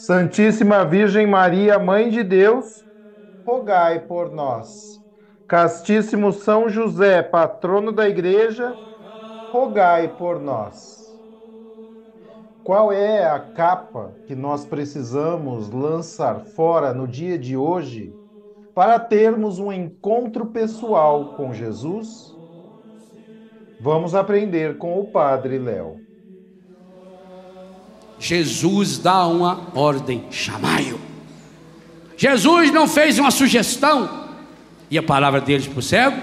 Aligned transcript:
Santíssima 0.00 0.84
Virgem 0.84 1.26
Maria, 1.26 1.76
Mãe 1.76 2.08
de 2.08 2.22
Deus, 2.22 2.84
rogai 3.44 3.98
por 4.06 4.30
nós. 4.30 5.00
Castíssimo 5.48 6.32
São 6.32 6.68
José, 6.68 7.20
patrono 7.20 7.90
da 7.90 8.08
Igreja, 8.08 8.78
rogai 9.52 10.06
por 10.16 10.38
nós. 10.38 11.18
Qual 12.62 12.92
é 12.92 13.24
a 13.28 13.40
capa 13.40 14.16
que 14.24 14.36
nós 14.36 14.64
precisamos 14.64 15.68
lançar 15.68 16.46
fora 16.46 16.94
no 16.94 17.08
dia 17.08 17.36
de 17.36 17.56
hoje 17.56 18.16
para 18.72 19.00
termos 19.00 19.58
um 19.58 19.72
encontro 19.72 20.46
pessoal 20.46 21.34
com 21.34 21.52
Jesus? 21.52 22.38
Vamos 23.80 24.14
aprender 24.14 24.78
com 24.78 25.00
o 25.00 25.10
Padre 25.10 25.58
Léo. 25.58 26.07
Jesus 28.18 28.98
dá 28.98 29.26
uma 29.26 29.68
ordem: 29.74 30.24
chamai-o. 30.30 31.00
Jesus 32.16 32.72
não 32.72 32.88
fez 32.88 33.18
uma 33.18 33.30
sugestão. 33.30 34.26
E 34.90 34.98
a 34.98 35.02
palavra 35.02 35.40
deles 35.40 35.66
para 35.66 35.78
o 35.78 35.82
cego? 35.82 36.16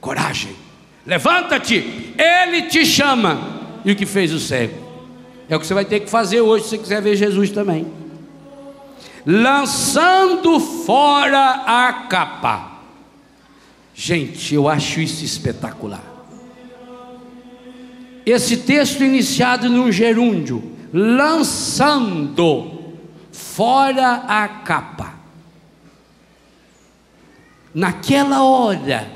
Coragem, 0.00 0.56
levanta-te, 1.06 2.14
ele 2.18 2.62
te 2.62 2.84
chama. 2.84 3.60
E 3.84 3.92
o 3.92 3.96
que 3.96 4.06
fez 4.06 4.32
o 4.32 4.40
cego? 4.40 4.74
É 5.48 5.56
o 5.56 5.60
que 5.60 5.66
você 5.66 5.74
vai 5.74 5.84
ter 5.84 6.00
que 6.00 6.10
fazer 6.10 6.40
hoje 6.40 6.64
se 6.64 6.70
você 6.70 6.78
quiser 6.78 7.02
ver 7.02 7.16
Jesus 7.16 7.50
também. 7.50 7.86
Lançando 9.24 10.58
fora 10.58 11.62
a 11.66 11.92
capa. 12.08 12.72
Gente, 13.94 14.54
eu 14.54 14.68
acho 14.68 15.00
isso 15.00 15.24
espetacular. 15.24 16.02
Esse 18.24 18.56
texto 18.58 19.02
iniciado 19.02 19.68
num 19.68 19.92
gerúndio, 19.92 20.71
lançando 20.92 22.70
fora 23.30 24.24
a 24.28 24.46
capa. 24.46 25.14
Naquela 27.74 28.42
hora, 28.42 29.08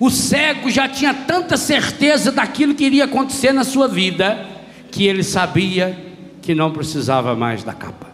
o 0.00 0.10
cego 0.10 0.70
já 0.70 0.88
tinha 0.88 1.12
tanta 1.12 1.56
certeza 1.56 2.32
daquilo 2.32 2.74
que 2.74 2.84
iria 2.84 3.04
acontecer 3.04 3.52
na 3.52 3.64
sua 3.64 3.86
vida, 3.86 4.46
que 4.90 5.06
ele 5.06 5.22
sabia 5.22 6.06
que 6.40 6.54
não 6.54 6.70
precisava 6.70 7.34
mais 7.36 7.62
da 7.62 7.74
capa. 7.74 8.08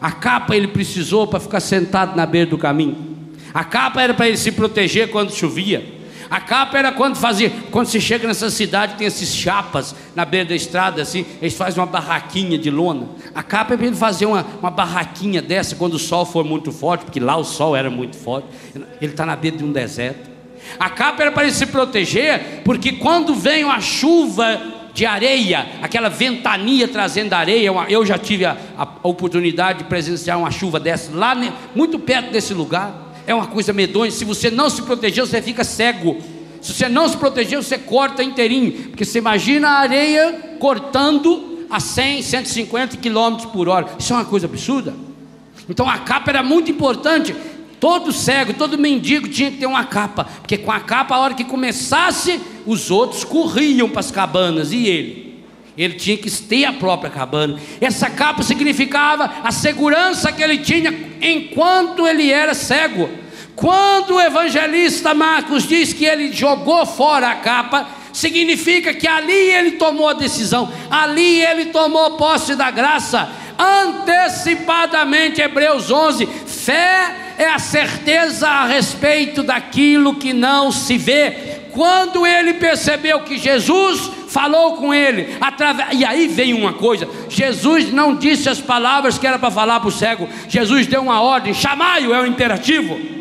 A 0.00 0.12
capa 0.12 0.56
ele 0.56 0.68
precisou 0.68 1.26
para 1.26 1.40
ficar 1.40 1.60
sentado 1.60 2.16
na 2.16 2.24
beira 2.24 2.48
do 2.48 2.56
caminho. 2.56 3.18
A 3.52 3.64
capa 3.64 4.00
era 4.00 4.14
para 4.14 4.28
ele 4.28 4.36
se 4.36 4.52
proteger 4.52 5.10
quando 5.10 5.32
chovia. 5.32 5.97
A 6.30 6.40
capa 6.40 6.78
era 6.78 6.92
quando 6.92 7.16
fazia, 7.16 7.50
quando 7.70 7.86
você 7.86 8.00
chega 8.00 8.28
nessa 8.28 8.50
cidade, 8.50 8.96
tem 8.96 9.06
esses 9.06 9.34
chapas 9.34 9.94
na 10.14 10.24
beira 10.24 10.50
da 10.50 10.54
estrada, 10.54 11.00
assim, 11.00 11.24
eles 11.40 11.54
fazem 11.54 11.80
uma 11.80 11.86
barraquinha 11.86 12.58
de 12.58 12.70
lona. 12.70 13.08
A 13.34 13.42
capa 13.42 13.74
é 13.74 13.76
para 13.76 13.86
ele 13.86 13.96
fazer 13.96 14.26
uma, 14.26 14.44
uma 14.60 14.70
barraquinha 14.70 15.40
dessa 15.40 15.74
quando 15.76 15.94
o 15.94 15.98
sol 15.98 16.26
for 16.26 16.44
muito 16.44 16.70
forte, 16.70 17.04
porque 17.04 17.20
lá 17.20 17.36
o 17.36 17.44
sol 17.44 17.74
era 17.74 17.88
muito 17.88 18.16
forte. 18.16 18.48
Ele 19.00 19.12
está 19.12 19.24
na 19.24 19.36
beira 19.36 19.56
de 19.56 19.64
um 19.64 19.72
deserto. 19.72 20.28
A 20.78 20.90
capa 20.90 21.22
era 21.22 21.32
para 21.32 21.44
ele 21.44 21.52
se 21.52 21.66
proteger, 21.66 22.62
porque 22.62 22.92
quando 22.92 23.34
vem 23.34 23.64
uma 23.64 23.80
chuva 23.80 24.60
de 24.92 25.06
areia, 25.06 25.66
aquela 25.80 26.08
ventania 26.08 26.88
trazendo 26.88 27.32
areia. 27.32 27.70
Eu 27.88 28.04
já 28.04 28.18
tive 28.18 28.44
a, 28.44 28.56
a, 28.76 28.86
oportunidade 29.04 29.78
de 29.78 29.84
presenciar 29.84 30.38
uma 30.38 30.50
chuva 30.50 30.80
dessa 30.80 31.16
lá, 31.16 31.36
muito 31.74 31.98
perto 31.98 32.32
desse 32.32 32.52
lugar 32.52 33.07
é 33.28 33.34
uma 33.34 33.46
coisa 33.46 33.74
medonha. 33.74 34.10
Se 34.10 34.24
você 34.24 34.50
não 34.50 34.70
se 34.70 34.80
proteger, 34.80 35.24
você 35.24 35.42
fica 35.42 35.62
cego. 35.62 36.16
Se 36.62 36.72
você 36.72 36.88
não 36.88 37.06
se 37.06 37.14
proteger, 37.14 37.62
você 37.62 37.76
corta 37.76 38.24
inteirinho. 38.24 38.72
Porque 38.88 39.04
você 39.04 39.18
imagina 39.18 39.68
a 39.68 39.78
areia 39.80 40.56
cortando 40.58 41.66
a 41.68 41.78
100, 41.78 42.22
150 42.22 42.96
km 42.96 43.48
por 43.52 43.68
hora. 43.68 43.86
Isso 43.98 44.14
é 44.14 44.16
uma 44.16 44.24
coisa 44.24 44.46
absurda. 44.46 44.94
Então 45.68 45.86
a 45.86 45.98
capa 45.98 46.30
era 46.30 46.42
muito 46.42 46.70
importante. 46.70 47.36
Todo 47.78 48.12
cego, 48.12 48.54
todo 48.54 48.78
mendigo 48.78 49.28
tinha 49.28 49.50
que 49.50 49.58
ter 49.58 49.66
uma 49.66 49.84
capa. 49.84 50.24
Porque 50.24 50.56
com 50.56 50.72
a 50.72 50.80
capa, 50.80 51.14
a 51.14 51.18
hora 51.18 51.34
que 51.34 51.44
começasse, 51.44 52.40
os 52.64 52.90
outros 52.90 53.24
corriam 53.24 53.90
para 53.90 54.00
as 54.00 54.10
cabanas. 54.10 54.72
E 54.72 54.86
ele? 54.86 55.27
Ele 55.78 55.94
tinha 55.94 56.16
que 56.16 56.28
ter 56.30 56.64
a 56.64 56.72
própria 56.72 57.08
cabana. 57.08 57.58
Essa 57.80 58.10
capa 58.10 58.42
significava 58.42 59.32
a 59.44 59.52
segurança 59.52 60.32
que 60.32 60.42
ele 60.42 60.58
tinha 60.58 60.92
enquanto 61.22 62.06
ele 62.06 62.32
era 62.32 62.52
cego. 62.52 63.08
Quando 63.54 64.16
o 64.16 64.20
evangelista 64.20 65.14
Marcos 65.14 65.66
diz 65.66 65.92
que 65.92 66.04
ele 66.04 66.32
jogou 66.32 66.84
fora 66.84 67.30
a 67.30 67.36
capa, 67.36 67.88
significa 68.12 68.92
que 68.92 69.06
ali 69.06 69.32
ele 69.32 69.72
tomou 69.72 70.08
a 70.08 70.14
decisão, 70.14 70.72
ali 70.90 71.40
ele 71.40 71.66
tomou 71.66 72.16
posse 72.16 72.56
da 72.56 72.70
graça. 72.70 73.30
Antecipadamente, 73.56 75.40
Hebreus 75.40 75.90
11: 75.90 76.26
fé 76.26 77.34
é 77.38 77.46
a 77.46 77.58
certeza 77.60 78.48
a 78.48 78.66
respeito 78.66 79.44
daquilo 79.44 80.16
que 80.16 80.32
não 80.32 80.72
se 80.72 80.98
vê. 80.98 81.58
Quando 81.70 82.26
ele 82.26 82.54
percebeu 82.54 83.20
que 83.20 83.38
Jesus 83.38 84.17
falou 84.28 84.76
com 84.76 84.94
ele, 84.94 85.36
através... 85.40 85.98
e 85.98 86.04
aí 86.04 86.28
vem 86.28 86.54
uma 86.54 86.72
coisa: 86.72 87.08
Jesus 87.28 87.92
não 87.92 88.14
disse 88.14 88.48
as 88.48 88.60
palavras 88.60 89.18
que 89.18 89.26
era 89.26 89.38
para 89.38 89.50
falar 89.50 89.80
para 89.80 89.88
o 89.88 89.92
cego, 89.92 90.28
Jesus 90.48 90.86
deu 90.86 91.02
uma 91.02 91.20
ordem, 91.20 91.52
chamai-o, 91.52 92.14
é 92.14 92.20
o 92.20 92.26
imperativo. 92.26 93.18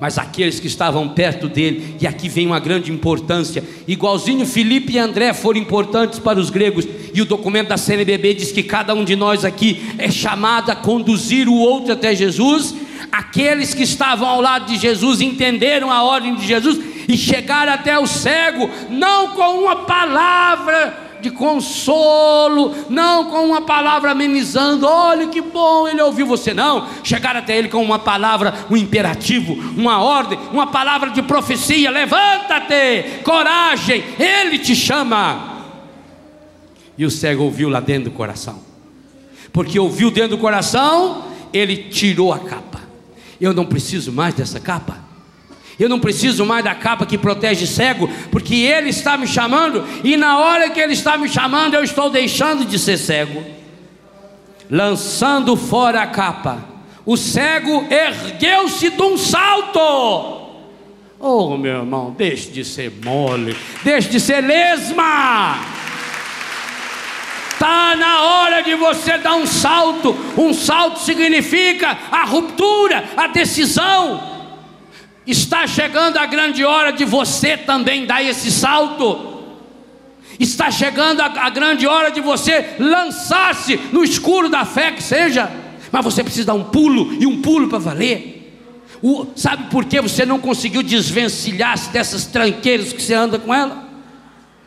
Mas 0.00 0.18
aqueles 0.18 0.58
que 0.58 0.66
estavam 0.66 1.10
perto 1.10 1.48
dele, 1.48 1.96
e 2.00 2.08
aqui 2.08 2.28
vem 2.28 2.46
uma 2.46 2.58
grande 2.58 2.90
importância, 2.90 3.62
igualzinho 3.86 4.44
Felipe 4.44 4.94
e 4.94 4.98
André 4.98 5.32
foram 5.32 5.60
importantes 5.60 6.18
para 6.18 6.40
os 6.40 6.50
gregos, 6.50 6.88
e 7.14 7.22
o 7.22 7.24
documento 7.24 7.68
da 7.68 7.76
CNBB 7.76 8.34
diz 8.34 8.50
que 8.50 8.64
cada 8.64 8.94
um 8.94 9.04
de 9.04 9.14
nós 9.14 9.44
aqui 9.44 9.80
é 9.98 10.10
chamado 10.10 10.70
a 10.70 10.74
conduzir 10.74 11.48
o 11.48 11.54
outro 11.54 11.92
até 11.92 12.16
Jesus. 12.16 12.74
Aqueles 13.12 13.74
que 13.74 13.82
estavam 13.82 14.26
ao 14.26 14.40
lado 14.40 14.64
de 14.64 14.78
Jesus 14.78 15.20
entenderam 15.20 15.92
a 15.92 16.02
ordem 16.02 16.34
de 16.34 16.46
Jesus 16.46 16.80
e 17.06 17.14
chegar 17.14 17.68
até 17.68 17.98
o 17.98 18.06
cego, 18.06 18.70
não 18.88 19.34
com 19.34 19.60
uma 19.60 19.76
palavra 19.84 21.10
de 21.20 21.30
consolo, 21.30 22.74
não 22.88 23.26
com 23.26 23.44
uma 23.44 23.60
palavra 23.60 24.10
amenizando, 24.10 24.86
olha 24.86 25.28
que 25.28 25.40
bom 25.40 25.86
ele 25.86 26.02
ouviu 26.02 26.26
você, 26.26 26.52
não, 26.54 26.88
chegar 27.04 27.36
até 27.36 27.56
ele 27.56 27.68
com 27.68 27.82
uma 27.82 27.98
palavra, 27.98 28.52
um 28.70 28.76
imperativo, 28.76 29.52
uma 29.76 30.02
ordem, 30.02 30.38
uma 30.50 30.66
palavra 30.66 31.10
de 31.10 31.22
profecia: 31.22 31.90
levanta-te, 31.90 33.22
coragem, 33.22 34.02
ele 34.18 34.58
te 34.58 34.74
chama. 34.74 35.52
E 36.96 37.04
o 37.04 37.10
cego 37.10 37.44
ouviu 37.44 37.68
lá 37.68 37.80
dentro 37.80 38.10
do 38.10 38.16
coração, 38.16 38.60
porque 39.52 39.78
ouviu 39.78 40.10
dentro 40.10 40.36
do 40.36 40.38
coração, 40.38 41.24
ele 41.52 41.76
tirou 41.90 42.32
a 42.32 42.38
capa. 42.38 42.81
Eu 43.42 43.52
não 43.52 43.66
preciso 43.66 44.12
mais 44.12 44.32
dessa 44.34 44.60
capa. 44.60 44.98
Eu 45.76 45.88
não 45.88 45.98
preciso 45.98 46.46
mais 46.46 46.64
da 46.64 46.76
capa 46.76 47.04
que 47.04 47.18
protege 47.18 47.66
cego, 47.66 48.08
porque 48.30 48.54
Ele 48.54 48.90
está 48.90 49.16
me 49.16 49.26
chamando, 49.26 49.84
e 50.04 50.16
na 50.16 50.38
hora 50.38 50.70
que 50.70 50.78
Ele 50.78 50.92
está 50.92 51.18
me 51.18 51.28
chamando, 51.28 51.74
eu 51.74 51.82
estou 51.82 52.08
deixando 52.08 52.64
de 52.64 52.78
ser 52.78 52.96
cego. 52.96 53.42
Lançando 54.70 55.56
fora 55.56 56.02
a 56.02 56.06
capa, 56.06 56.64
o 57.04 57.16
cego 57.16 57.84
ergueu-se 57.90 58.90
de 58.90 59.02
um 59.02 59.18
salto. 59.18 60.52
Oh, 61.18 61.56
meu 61.56 61.78
irmão, 61.78 62.14
deixe 62.16 62.48
de 62.48 62.64
ser 62.64 62.92
mole, 63.04 63.56
deixe 63.82 64.08
de 64.08 64.20
ser 64.20 64.40
lesma. 64.40 65.81
Está 67.62 67.94
na 67.94 68.22
hora 68.22 68.60
de 68.60 68.74
você 68.74 69.18
dar 69.18 69.36
um 69.36 69.46
salto. 69.46 70.16
Um 70.36 70.52
salto 70.52 70.98
significa 70.98 71.96
a 72.10 72.24
ruptura, 72.24 73.04
a 73.16 73.28
decisão. 73.28 74.20
Está 75.24 75.64
chegando 75.64 76.16
a 76.16 76.26
grande 76.26 76.64
hora 76.64 76.92
de 76.92 77.04
você 77.04 77.56
também 77.56 78.04
dar 78.04 78.20
esse 78.20 78.50
salto. 78.50 79.44
Está 80.40 80.72
chegando 80.72 81.20
a, 81.20 81.26
a 81.26 81.50
grande 81.50 81.86
hora 81.86 82.10
de 82.10 82.20
você 82.20 82.74
lançar-se 82.80 83.78
no 83.92 84.02
escuro 84.02 84.48
da 84.48 84.64
fé 84.64 84.90
que 84.90 85.02
seja. 85.02 85.48
Mas 85.92 86.04
você 86.04 86.24
precisa 86.24 86.46
dar 86.46 86.54
um 86.54 86.64
pulo 86.64 87.16
e 87.20 87.28
um 87.28 87.40
pulo 87.40 87.68
para 87.68 87.78
valer. 87.78 88.58
O, 89.00 89.28
sabe 89.36 89.70
por 89.70 89.84
que 89.84 90.00
você 90.00 90.26
não 90.26 90.40
conseguiu 90.40 90.82
desvencilhar-se 90.82 91.90
dessas 91.90 92.26
tranqueiras 92.26 92.92
que 92.92 93.00
você 93.00 93.14
anda 93.14 93.38
com 93.38 93.54
ela? 93.54 93.91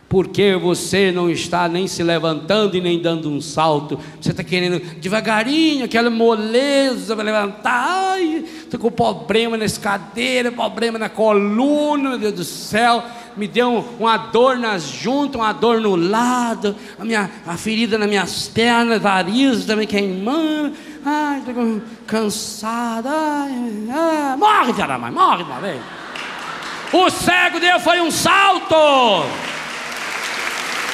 Porque 0.07 0.55
você 0.55 1.11
não 1.11 1.29
está 1.29 1.67
nem 1.67 1.87
se 1.87 2.03
levantando 2.03 2.77
e 2.77 2.81
nem 2.81 3.01
dando 3.01 3.29
um 3.29 3.41
salto. 3.41 3.99
Você 4.21 4.31
está 4.31 4.43
querendo 4.43 4.79
devagarinho, 4.99 5.85
aquela 5.85 6.09
moleza 6.09 7.15
para 7.15 7.25
levantar. 7.25 7.85
Ai, 7.87 8.45
estou 8.57 8.79
com 8.79 8.91
problema 8.91 9.57
na 9.57 9.65
escadeira, 9.65 10.51
problema 10.51 10.99
na 10.99 11.09
coluna, 11.09 12.11
meu 12.11 12.19
Deus 12.19 12.33
do 12.33 12.43
céu. 12.43 13.03
Me 13.35 13.47
deu 13.47 13.83
uma 13.99 14.15
dor 14.15 14.57
nas 14.57 14.83
juntas, 14.83 15.41
uma 15.41 15.51
dor 15.51 15.81
no 15.81 15.95
lado, 15.95 16.75
a, 16.97 17.03
minha, 17.03 17.29
a 17.45 17.57
ferida 17.57 17.97
nas 17.97 18.07
minhas 18.07 18.47
pernas, 18.47 19.01
varizes 19.01 19.65
também 19.65 19.87
queimando. 19.87 20.73
Ai, 21.03 21.39
estou 21.39 21.81
cansado. 22.05 23.07
Ai, 23.09 23.87
ai. 23.89 24.37
Morre, 24.37 24.73
mãe, 24.99 25.11
morre 25.11 25.43
vez. 25.61 25.81
O 26.93 27.09
cego 27.09 27.59
deu 27.59 27.79
foi 27.79 27.99
um 27.99 28.11
salto. 28.11 28.75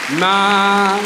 Mas, 0.09 1.01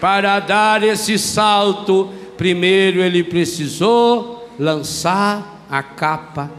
para 0.00 0.40
dar 0.40 0.82
esse 0.82 1.18
salto, 1.18 2.12
primeiro 2.36 3.00
ele 3.00 3.22
precisou 3.22 4.48
lançar 4.58 5.64
a 5.70 5.82
capa 5.82 6.50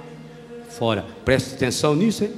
fora. 0.70 1.06
Preste 1.26 1.56
atenção 1.56 1.96
nisso, 1.96 2.24
hein? 2.24 2.34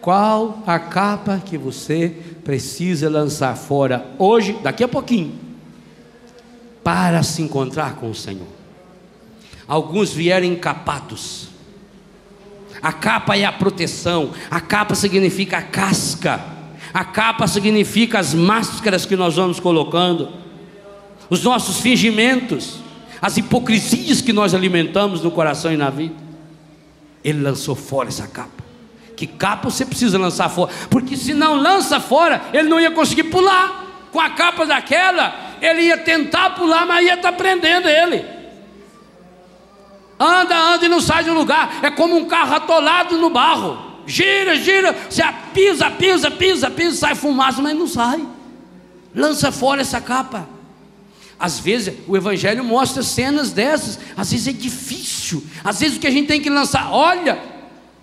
Qual 0.00 0.62
a 0.66 0.78
capa 0.78 1.40
que 1.42 1.56
você 1.56 2.14
precisa 2.44 3.08
lançar 3.08 3.56
fora 3.56 4.06
hoje, 4.18 4.58
daqui 4.62 4.84
a 4.84 4.88
pouquinho, 4.88 5.32
para 6.82 7.22
se 7.22 7.40
encontrar 7.40 7.96
com 7.96 8.10
o 8.10 8.14
Senhor? 8.14 8.46
Alguns 9.66 10.12
vieram 10.12 10.46
encapados. 10.46 11.48
A 12.82 12.92
capa 12.92 13.34
é 13.34 13.46
a 13.46 13.52
proteção, 13.52 14.32
a 14.50 14.60
capa 14.60 14.94
significa 14.94 15.56
a 15.56 15.62
casca. 15.62 16.53
A 16.94 17.04
capa 17.04 17.48
significa 17.48 18.20
as 18.20 18.32
máscaras 18.32 19.04
que 19.04 19.16
nós 19.16 19.34
vamos 19.34 19.58
colocando, 19.58 20.28
os 21.28 21.42
nossos 21.42 21.80
fingimentos, 21.80 22.76
as 23.20 23.36
hipocrisias 23.36 24.20
que 24.20 24.32
nós 24.32 24.54
alimentamos 24.54 25.20
no 25.20 25.32
coração 25.32 25.72
e 25.72 25.76
na 25.76 25.90
vida. 25.90 26.14
Ele 27.24 27.42
lançou 27.42 27.74
fora 27.74 28.10
essa 28.10 28.28
capa. 28.28 28.62
Que 29.16 29.26
capa 29.26 29.70
você 29.70 29.84
precisa 29.84 30.16
lançar 30.16 30.48
fora? 30.48 30.70
Porque 30.88 31.16
se 31.16 31.34
não 31.34 31.56
lança 31.56 31.98
fora, 31.98 32.40
ele 32.52 32.68
não 32.68 32.78
ia 32.80 32.92
conseguir 32.92 33.24
pular. 33.24 33.82
Com 34.12 34.20
a 34.20 34.30
capa 34.30 34.64
daquela, 34.64 35.56
ele 35.60 35.82
ia 35.82 35.98
tentar 35.98 36.50
pular, 36.50 36.86
mas 36.86 37.04
ia 37.04 37.14
estar 37.14 37.32
prendendo 37.32 37.88
ele. 37.88 38.24
Anda, 40.20 40.56
anda 40.56 40.86
e 40.86 40.88
não 40.88 41.00
sai 41.00 41.24
do 41.24 41.34
lugar. 41.34 41.80
É 41.82 41.90
como 41.90 42.14
um 42.14 42.26
carro 42.26 42.54
atolado 42.54 43.18
no 43.18 43.30
barro 43.30 43.83
gira, 44.06 44.56
gira, 44.56 44.96
você 45.08 45.22
pisa, 45.52 45.90
pisa, 45.90 46.30
pisa, 46.30 46.70
pisa, 46.70 46.96
sai 46.96 47.14
fumaça, 47.14 47.62
mas 47.62 47.76
não 47.76 47.86
sai. 47.86 48.26
Lança 49.14 49.52
fora 49.52 49.80
essa 49.80 50.00
capa. 50.00 50.48
Às 51.38 51.58
vezes 51.58 51.94
o 52.06 52.16
Evangelho 52.16 52.64
mostra 52.64 53.02
cenas 53.02 53.52
dessas, 53.52 53.98
às 54.16 54.30
vezes 54.30 54.48
é 54.48 54.52
difícil, 54.52 55.44
às 55.62 55.80
vezes 55.80 55.96
o 55.96 56.00
que 56.00 56.06
a 56.06 56.10
gente 56.10 56.28
tem 56.28 56.40
que 56.40 56.48
lançar, 56.48 56.90
olha, 56.92 57.38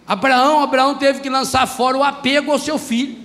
Abraão, 0.07 0.61
Abraão 0.61 0.95
teve 0.95 1.21
que 1.21 1.29
lançar 1.29 1.65
fora 1.65 1.97
o 1.97 2.03
apego 2.03 2.51
ao 2.51 2.59
seu 2.59 2.77
filho. 2.77 3.17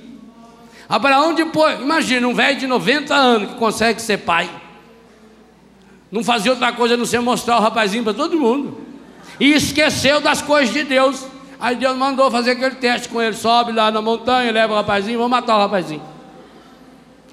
Abraão 0.89 1.35
depois, 1.35 1.81
imagina, 1.81 2.29
um 2.29 2.35
velho 2.35 2.59
de 2.59 2.67
90 2.67 3.15
anos 3.15 3.49
que 3.51 3.55
consegue 3.57 4.01
ser 4.01 4.19
pai. 4.19 4.49
Não 6.11 6.23
fazia 6.23 6.53
outra 6.53 6.73
coisa 6.73 6.95
a 6.95 6.97
não 6.97 7.05
ser 7.05 7.21
mostrar 7.21 7.59
o 7.59 7.61
rapazinho 7.61 8.05
para 8.05 8.15
todo 8.15 8.39
mundo. 8.39 8.81
E 9.41 9.53
esqueceu 9.53 10.21
das 10.21 10.41
coisas 10.41 10.73
de 10.73 10.85
Deus. 10.85 11.27
Aí 11.59 11.77
Deus 11.77 11.97
mandou 11.97 12.31
fazer 12.31 12.53
aquele 12.53 12.77
teste 12.77 13.09
com 13.09 13.21
ele: 13.21 13.35
sobe 13.35 13.73
lá 13.73 13.91
na 13.91 14.03
montanha, 14.03 14.53
leva 14.53 14.73
o 14.73 14.77
rapazinho, 14.77 15.19
vamos 15.19 15.31
matar 15.31 15.57
o 15.57 15.61
rapazinho. 15.61 16.03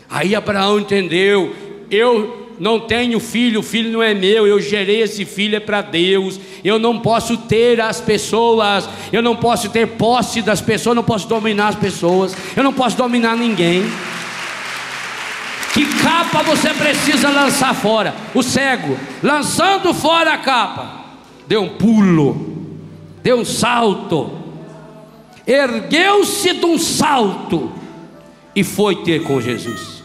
Aí 0.10 0.36
Abraão 0.36 0.80
entendeu: 0.80 1.56
eu 1.92 2.56
não 2.60 2.80
tenho 2.80 3.20
filho, 3.20 3.60
o 3.60 3.64
filho 3.64 3.92
não 3.92 4.02
é 4.02 4.14
meu, 4.14 4.48
eu 4.48 4.60
gerei 4.62 5.02
esse 5.02 5.26
filho 5.26 5.56
é 5.56 5.60
para 5.60 5.82
Deus. 5.82 6.40
Eu 6.64 6.80
não 6.80 7.00
posso 7.00 7.36
ter 7.36 7.82
as 7.82 8.00
pessoas, 8.00 8.88
eu 9.12 9.22
não 9.22 9.36
posso 9.36 9.70
ter 9.70 9.88
posse 9.88 10.42
das 10.42 10.62
pessoas, 10.62 10.96
não 10.96 11.04
posso 11.04 11.28
dominar 11.28 11.70
as 11.70 11.76
pessoas, 11.76 12.36
eu 12.56 12.64
não 12.64 12.72
posso 12.72 12.96
dominar 12.96 13.36
ninguém. 13.36 13.84
Que 15.74 15.86
capa 16.04 16.44
você 16.44 16.70
precisa 16.70 17.30
lançar 17.30 17.74
fora? 17.74 18.14
O 18.34 18.44
cego, 18.44 18.98
lançando 19.22 19.94
fora 19.94 20.34
a 20.34 20.38
capa, 20.38 21.04
deu 21.48 21.64
um 21.64 21.70
pulo 21.70 22.53
deu 23.24 23.40
um 23.40 23.46
salto, 23.46 24.30
ergueu-se 25.48 26.54
de 26.54 26.66
um 26.66 26.78
salto 26.78 27.72
e 28.54 28.64
foi 28.64 29.04
ter 29.04 29.24
com 29.24 29.40
Jesus. 29.40 30.04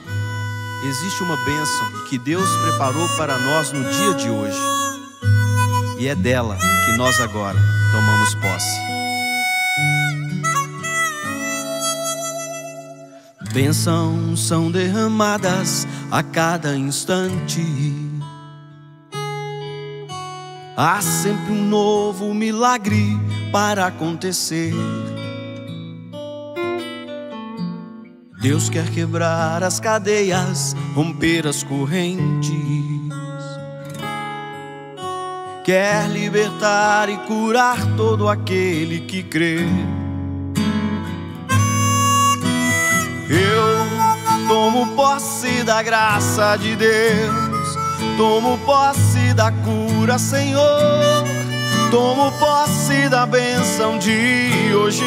Existe 0.86 1.22
uma 1.24 1.36
bênção 1.44 2.06
que 2.08 2.16
Deus 2.16 2.48
preparou 2.62 3.08
para 3.16 3.36
nós 3.36 3.72
no 3.72 3.82
dia 3.90 4.14
de 4.14 4.30
hoje, 4.30 4.58
e 5.98 6.06
é 6.06 6.14
dela 6.14 6.56
que 6.86 6.92
nós 6.92 7.18
agora 7.20 7.58
tomamos 7.90 8.34
posse. 8.36 8.88
Bênçãos 13.52 14.46
são 14.46 14.70
derramadas 14.70 15.88
a 16.12 16.22
cada 16.22 16.76
instante 16.76 18.07
Há 20.80 21.00
sempre 21.00 21.50
um 21.50 21.64
novo 21.64 22.32
milagre 22.32 23.19
para 23.50 23.88
acontecer. 23.88 24.72
Deus 28.40 28.70
quer 28.70 28.88
quebrar 28.90 29.64
as 29.64 29.80
cadeias, 29.80 30.76
romper 30.94 31.48
as 31.48 31.64
correntes. 31.64 32.54
Quer 35.64 36.08
libertar 36.11 37.08
e 37.08 37.16
curar 37.26 37.97
todo 37.97 38.28
aquele 38.28 39.00
que 39.00 39.25
crê. 39.25 39.66
Eu 43.28 44.47
tomo 44.47 44.94
posse 44.94 45.64
da 45.64 45.82
graça 45.82 46.54
de 46.54 46.76
Deus 46.76 47.49
Tomo 48.18 48.58
posse 48.58 49.32
da 49.32 49.52
cura, 49.52 49.88
Senhor. 50.16 51.24
Tomo 51.90 52.30
posse 52.38 53.08
da 53.08 53.26
benção 53.26 53.98
de 53.98 54.72
hoje. 54.72 55.04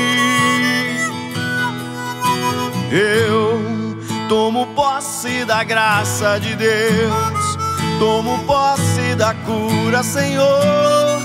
Eu 2.92 3.98
tomo 4.28 4.68
posse 4.76 5.46
da 5.46 5.64
graça 5.64 6.38
de 6.40 6.56
Deus. 6.56 7.58
Tomo 8.00 8.38
posse 8.46 9.16
da 9.16 9.34
cura, 9.34 10.04
Senhor. 10.04 11.22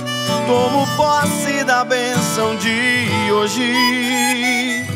Tomo 0.47 0.87
posse 0.97 1.65
da 1.65 1.85
benção 1.85 2.57
de 2.57 3.33
hoje. 3.33 4.96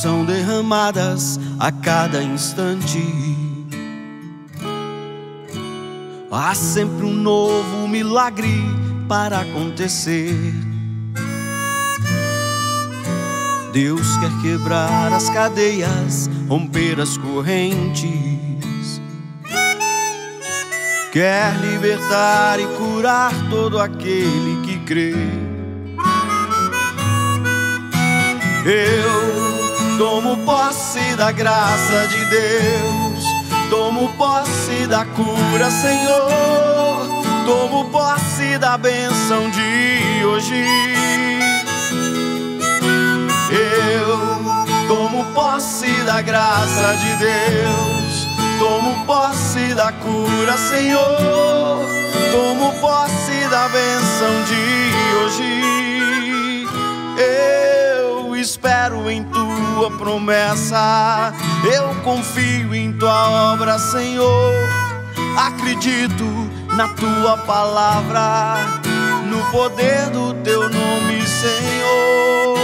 São 0.00 0.24
derramadas 0.24 1.40
a 1.58 1.72
cada 1.72 2.22
instante. 2.22 3.02
Há 6.30 6.54
sempre 6.54 7.04
um 7.04 7.12
novo 7.12 7.88
milagre 7.88 8.62
para 9.08 9.40
acontecer. 9.40 10.54
Deus 13.72 14.16
quer 14.18 14.30
quebrar 14.40 15.12
as 15.12 15.28
cadeias, 15.30 16.30
romper 16.48 17.00
as 17.00 17.16
correntes. 17.18 19.00
Quer 21.10 21.58
libertar 21.60 22.60
e 22.60 22.66
curar 22.76 23.32
todo 23.50 23.80
aquele 23.80 24.62
que 24.64 24.78
crê. 24.84 25.14
Eu 28.64 29.47
Tomo 29.98 30.36
posse 30.44 31.16
da 31.16 31.32
graça 31.32 32.06
de 32.06 32.24
Deus, 32.26 33.24
tomo 33.68 34.08
posse 34.16 34.86
da 34.86 35.04
cura, 35.04 35.68
Senhor. 35.72 37.04
Tomo 37.44 37.90
posse 37.90 38.56
da 38.58 38.78
bênção 38.78 39.50
de 39.50 40.24
hoje. 40.24 40.64
Eu 43.50 44.86
tomo 44.86 45.24
posse 45.34 45.90
da 46.04 46.22
graça 46.22 46.94
de 46.98 47.16
Deus, 47.16 48.28
tomo 48.60 49.04
posse 49.04 49.74
da 49.74 49.90
cura, 49.90 50.56
Senhor. 50.56 51.88
Tomo 52.30 52.72
posse 52.80 53.48
da 53.50 53.68
bênção 53.68 54.44
de 54.44 55.16
hoje. 55.16 56.66
Eu 57.18 58.36
espero 58.36 59.10
em 59.10 59.24
tua 59.78 59.90
promessa, 59.92 61.32
eu 61.72 61.94
confio 62.02 62.74
em 62.74 62.92
tua 62.94 63.52
obra, 63.52 63.78
Senhor. 63.78 64.52
Acredito 65.36 66.24
na 66.74 66.88
tua 66.88 67.38
palavra, 67.38 68.56
no 69.26 69.38
poder 69.52 70.10
do 70.10 70.34
teu 70.42 70.68
nome, 70.68 71.24
Senhor. 71.24 72.58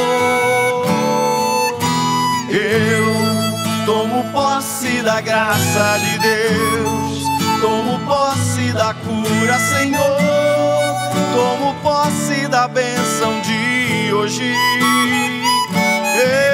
Eu 2.50 3.86
tomo 3.86 4.24
posse 4.32 5.00
da 5.02 5.20
graça 5.20 5.98
de 6.00 6.18
Deus, 6.18 7.22
tomo 7.60 8.00
posse 8.08 8.72
da 8.72 8.92
cura, 8.92 9.56
Senhor. 9.60 10.18
Tomo 11.32 11.74
posse 11.80 12.48
da 12.48 12.66
bênção 12.66 13.40
de 13.40 14.12
hoje. 14.12 14.52
Eu 16.16 16.53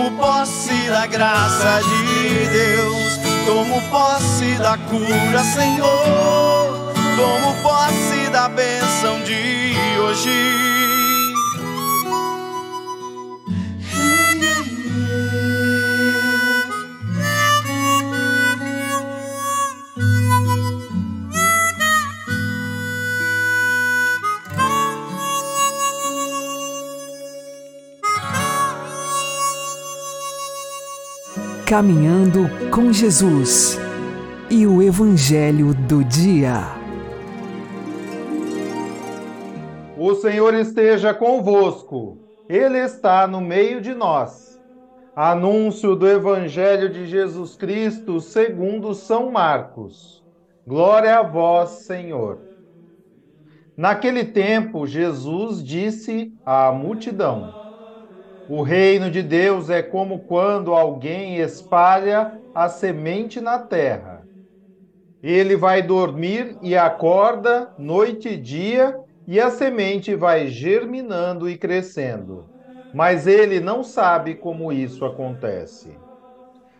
tomo 0.00 0.16
posse 0.16 0.88
da 0.88 1.06
graça 1.06 1.82
de 1.82 2.46
Deus, 2.48 3.20
tomo 3.44 3.82
posse 3.90 4.54
da 4.54 4.78
cura, 4.78 5.44
Senhor. 5.44 6.92
Tomo 7.16 7.54
posse 7.62 8.30
da 8.30 8.48
bênção 8.48 9.20
de 9.24 9.74
hoje. 10.00 10.79
Caminhando 31.70 32.48
com 32.74 32.92
Jesus 32.92 33.78
e 34.50 34.66
o 34.66 34.82
Evangelho 34.82 35.72
do 35.72 36.02
Dia. 36.02 36.62
O 39.96 40.16
Senhor 40.16 40.52
esteja 40.54 41.14
convosco, 41.14 42.18
Ele 42.48 42.76
está 42.76 43.28
no 43.28 43.40
meio 43.40 43.80
de 43.80 43.94
nós. 43.94 44.60
Anúncio 45.14 45.94
do 45.94 46.08
Evangelho 46.08 46.90
de 46.90 47.06
Jesus 47.06 47.54
Cristo 47.54 48.20
segundo 48.20 48.92
São 48.92 49.30
Marcos. 49.30 50.24
Glória 50.66 51.20
a 51.20 51.22
vós, 51.22 51.84
Senhor. 51.86 52.40
Naquele 53.76 54.24
tempo, 54.24 54.88
Jesus 54.88 55.62
disse 55.62 56.34
à 56.44 56.72
multidão: 56.72 57.59
o 58.50 58.62
reino 58.62 59.08
de 59.08 59.22
Deus 59.22 59.70
é 59.70 59.80
como 59.80 60.24
quando 60.26 60.74
alguém 60.74 61.36
espalha 61.36 62.36
a 62.52 62.68
semente 62.68 63.40
na 63.40 63.60
terra. 63.60 64.26
Ele 65.22 65.54
vai 65.54 65.80
dormir 65.80 66.58
e 66.60 66.76
acorda 66.76 67.72
noite 67.78 68.30
e 68.30 68.36
dia, 68.36 68.98
e 69.24 69.38
a 69.38 69.50
semente 69.50 70.16
vai 70.16 70.48
germinando 70.48 71.48
e 71.48 71.56
crescendo. 71.56 72.44
Mas 72.92 73.28
ele 73.28 73.60
não 73.60 73.84
sabe 73.84 74.34
como 74.34 74.72
isso 74.72 75.04
acontece. 75.04 75.96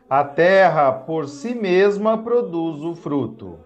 A 0.09 0.25
terra 0.25 0.91
por 0.91 1.29
si 1.29 1.55
mesma 1.55 2.19
produz 2.19 2.83
o 2.83 2.97
fruto. 2.97 3.61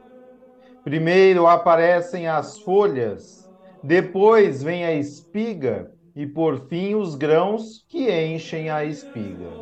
Primeiro 0.84 1.46
aparecem 1.46 2.28
as 2.28 2.58
folhas, 2.58 3.48
depois 3.82 4.62
vem 4.62 4.84
a 4.84 4.92
espiga 4.92 5.90
e 6.14 6.26
por 6.26 6.68
fim 6.68 6.94
os 6.94 7.14
grãos 7.14 7.84
que 7.88 8.10
enchem 8.10 8.70
a 8.70 8.84
espiga. 8.84 9.60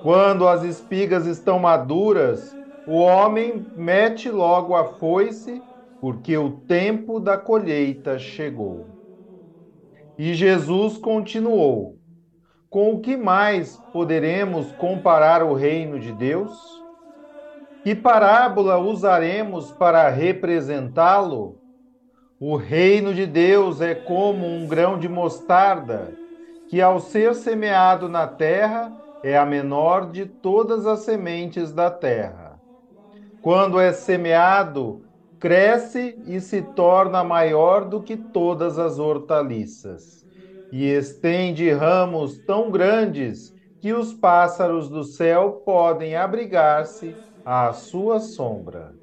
Quando 0.00 0.46
as 0.48 0.62
espigas 0.62 1.26
estão 1.26 1.58
maduras, 1.58 2.56
o 2.84 2.98
homem 2.98 3.70
mete 3.74 4.30
logo 4.30 4.74
a 4.74 4.84
foice, 4.98 5.64
porque 6.00 6.36
o 6.36 6.60
tempo 6.62 7.20
da 7.20 7.36
colheita 7.38 8.18
chegou. 8.18 8.92
E 10.16 10.34
Jesus 10.34 10.96
continuou: 10.98 11.98
Com 12.70 12.94
o 12.94 13.00
que 13.00 13.16
mais 13.16 13.78
poderemos 13.92 14.72
comparar 14.72 15.42
o 15.44 15.54
reino 15.54 15.98
de 16.00 16.12
Deus? 16.12 16.84
Que 17.82 17.94
parábola 17.94 18.78
usaremos 18.78 19.70
para 19.72 20.08
representá-lo? 20.08 21.59
O 22.42 22.56
reino 22.56 23.12
de 23.12 23.26
Deus 23.26 23.82
é 23.82 23.94
como 23.94 24.46
um 24.46 24.66
grão 24.66 24.98
de 24.98 25.06
mostarda, 25.10 26.18
que 26.70 26.80
ao 26.80 26.98
ser 26.98 27.34
semeado 27.34 28.08
na 28.08 28.26
terra 28.26 28.96
é 29.22 29.36
a 29.36 29.44
menor 29.44 30.10
de 30.10 30.24
todas 30.24 30.86
as 30.86 31.00
sementes 31.00 31.70
da 31.70 31.90
terra. 31.90 32.58
Quando 33.42 33.78
é 33.78 33.92
semeado, 33.92 35.04
cresce 35.38 36.18
e 36.24 36.40
se 36.40 36.62
torna 36.62 37.22
maior 37.22 37.84
do 37.84 38.02
que 38.02 38.16
todas 38.16 38.78
as 38.78 38.98
hortaliças, 38.98 40.24
e 40.72 40.86
estende 40.86 41.70
ramos 41.70 42.38
tão 42.38 42.70
grandes 42.70 43.52
que 43.82 43.92
os 43.92 44.14
pássaros 44.14 44.88
do 44.88 45.04
céu 45.04 45.60
podem 45.62 46.16
abrigar-se 46.16 47.20
à 47.44 47.70
sua 47.74 48.18
sombra. 48.18 48.99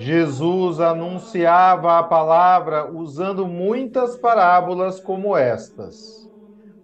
Jesus 0.00 0.78
anunciava 0.78 1.98
a 1.98 2.02
palavra 2.04 2.88
usando 2.88 3.48
muitas 3.48 4.16
parábolas 4.16 5.00
como 5.00 5.36
estas, 5.36 6.30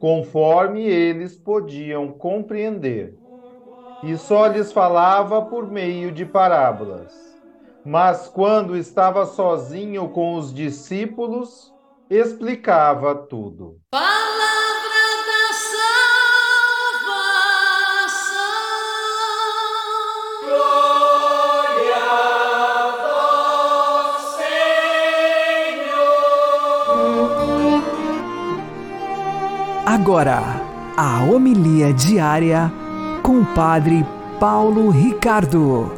conforme 0.00 0.82
eles 0.84 1.38
podiam 1.38 2.10
compreender. 2.10 3.16
E 4.02 4.16
só 4.16 4.48
lhes 4.48 4.72
falava 4.72 5.42
por 5.42 5.70
meio 5.70 6.10
de 6.10 6.26
parábolas. 6.26 7.12
Mas 7.84 8.26
quando 8.26 8.76
estava 8.76 9.24
sozinho 9.26 10.08
com 10.08 10.34
os 10.34 10.52
discípulos, 10.52 11.72
explicava 12.10 13.14
tudo. 13.14 13.78
Agora, 30.04 30.42
a 30.98 31.24
homilia 31.24 31.90
diária 31.90 32.70
com 33.22 33.40
o 33.40 33.54
Padre 33.54 34.04
Paulo 34.38 34.90
Ricardo. 34.90 35.90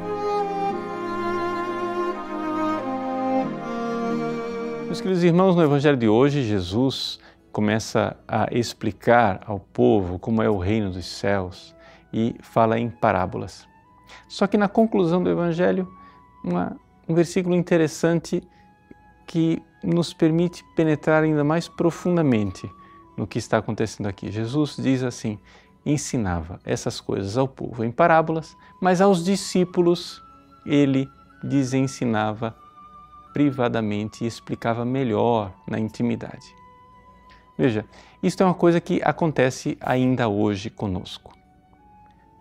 Meus 4.85 5.01
queridos 5.01 5.25
irmãos, 5.25 5.57
no 5.57 5.63
Evangelho 5.65 5.97
de 5.97 6.09
hoje, 6.09 6.45
Jesus 6.45 7.19
começa 7.51 8.17
a 8.29 8.47
explicar 8.53 9.41
ao 9.45 9.59
povo 9.59 10.21
como 10.21 10.41
é 10.41 10.49
o 10.49 10.57
reino 10.57 10.93
dos 10.93 11.07
céus 11.07 11.75
e 12.13 12.37
fala 12.41 12.79
em 12.79 12.89
parábolas. 12.89 13.67
Só 14.29 14.47
que 14.47 14.57
na 14.57 14.69
conclusão 14.69 15.21
do 15.21 15.31
Evangelho, 15.31 15.93
uma, 16.45 16.77
um 17.09 17.15
versículo 17.17 17.57
interessante 17.57 18.41
que 19.27 19.61
nos 19.83 20.15
permite 20.15 20.65
penetrar 20.77 21.25
ainda 21.25 21.43
mais 21.43 21.67
profundamente 21.67 22.71
no 23.17 23.27
que 23.27 23.39
está 23.39 23.59
acontecendo 23.59 24.07
aqui. 24.07 24.31
Jesus 24.31 24.77
diz 24.77 25.03
assim: 25.03 25.39
ensinava 25.85 26.59
essas 26.65 27.01
coisas 27.01 27.39
ao 27.39 27.47
povo 27.47 27.85
em 27.85 27.91
parábolas, 27.91 28.57
mas 28.81 29.01
aos 29.01 29.25
discípulos 29.25 30.23
ele 30.65 31.09
desensinava 31.43 32.55
privadamente 33.33 34.25
e 34.25 34.27
explicava 34.27 34.85
melhor 34.85 35.53
na 35.69 35.79
intimidade. 35.79 36.55
Veja, 37.57 37.85
isto 38.23 38.43
é 38.43 38.47
uma 38.47 38.55
coisa 38.55 38.81
que 38.81 39.01
acontece 39.03 39.79
ainda 39.81 40.29
hoje 40.29 40.69
conosco. 40.69 41.33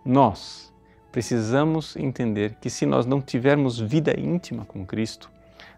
Nós 0.04 0.72
precisamos 1.12 1.96
entender 1.96 2.56
que 2.60 2.68
se 2.68 2.84
nós 2.84 3.06
não 3.06 3.20
tivermos 3.20 3.78
vida 3.78 4.18
íntima 4.18 4.64
com 4.64 4.84
Cristo, 4.84 5.30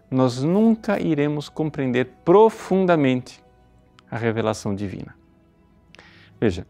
nós 0.09 0.41
nunca 0.41 0.99
iremos 0.99 1.47
compreender 1.47 2.05
profundamente 2.25 3.41
a 4.09 4.17
revelação 4.17 4.73
divina. 4.73 5.15
Veja, 6.39 6.65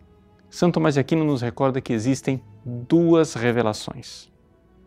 São 0.50 0.72
Tomás 0.72 0.96
de 0.96 1.00
Aquino 1.00 1.24
nos 1.24 1.41
recorda 1.41 1.81
que 1.81 1.93
existem 1.93 2.41
duas 2.65 3.34
revelações. 3.34 4.31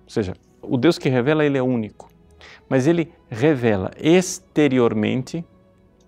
Ou 0.05 0.11
seja, 0.11 0.35
o 0.61 0.77
Deus 0.77 0.99
que 0.99 1.09
revela, 1.09 1.45
ele 1.45 1.59
é 1.59 1.63
único, 1.63 2.09
mas 2.69 2.87
ele 2.87 3.13
revela 3.29 3.91
exteriormente 3.97 5.45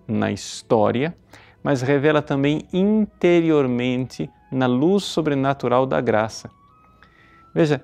na 0.07 0.31
história, 0.31 1.15
mas 1.63 1.81
revela 1.81 2.21
também 2.21 2.67
interiormente 2.71 4.29
na 4.51 4.67
luz 4.67 5.03
sobrenatural 5.03 5.85
da 5.85 5.99
graça. 5.99 6.49
Veja, 7.53 7.83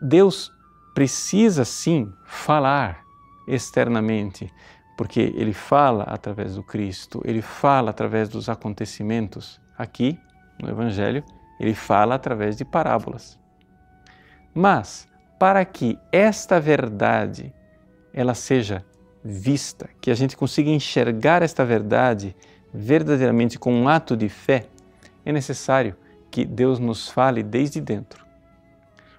Deus 0.00 0.52
precisa 0.94 1.64
sim 1.64 2.12
falar 2.24 3.04
externamente, 3.46 4.52
porque 4.98 5.32
ele 5.36 5.52
fala 5.52 6.02
através 6.02 6.56
do 6.56 6.62
Cristo, 6.64 7.22
ele 7.24 7.40
fala 7.40 7.90
através 7.90 8.28
dos 8.28 8.48
acontecimentos. 8.48 9.60
Aqui, 9.78 10.18
no 10.60 10.68
Evangelho, 10.68 11.22
ele 11.60 11.72
fala 11.72 12.16
através 12.16 12.56
de 12.56 12.64
parábolas. 12.64 13.38
Mas, 14.52 15.06
para 15.38 15.64
que 15.64 15.96
esta 16.10 16.58
verdade 16.58 17.54
ela 18.12 18.34
seja 18.34 18.84
vista, 19.22 19.88
que 20.00 20.10
a 20.10 20.16
gente 20.16 20.36
consiga 20.36 20.68
enxergar 20.68 21.42
esta 21.42 21.64
verdade 21.64 22.34
verdadeiramente 22.74 23.56
com 23.56 23.72
um 23.72 23.88
ato 23.88 24.16
de 24.16 24.28
fé, 24.28 24.66
é 25.24 25.30
necessário 25.30 25.94
que 26.28 26.44
Deus 26.44 26.80
nos 26.80 27.08
fale 27.08 27.44
desde 27.44 27.80
dentro. 27.80 28.26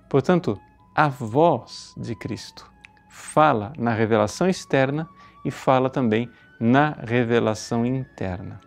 Portanto, 0.10 0.60
a 0.94 1.08
voz 1.08 1.94
de 1.96 2.16
Cristo 2.16 2.70
fala 3.08 3.72
na 3.78 3.94
revelação 3.94 4.50
externa 4.50 5.08
e 5.44 5.52
fala 5.52 5.90
também 5.90 6.30
na 6.60 6.92
revelação 6.92 7.86
interna. 7.86 8.60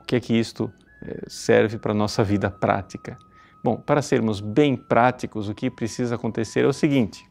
O 0.00 0.04
que 0.04 0.16
é 0.16 0.20
que 0.20 0.34
isto 0.34 0.72
eh, 1.02 1.22
serve 1.28 1.78
para 1.78 1.92
a 1.92 1.94
nossa 1.94 2.22
vida 2.24 2.50
prática? 2.50 3.16
Bom, 3.62 3.76
para 3.76 4.02
sermos 4.02 4.40
bem 4.40 4.76
práticos, 4.76 5.48
o 5.48 5.54
que 5.54 5.70
precisa 5.70 6.16
acontecer 6.16 6.64
é 6.64 6.68
o 6.68 6.72
seguinte: 6.72 7.24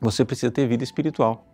você 0.00 0.24
precisa 0.24 0.50
ter 0.50 0.66
vida 0.66 0.82
espiritual. 0.82 1.46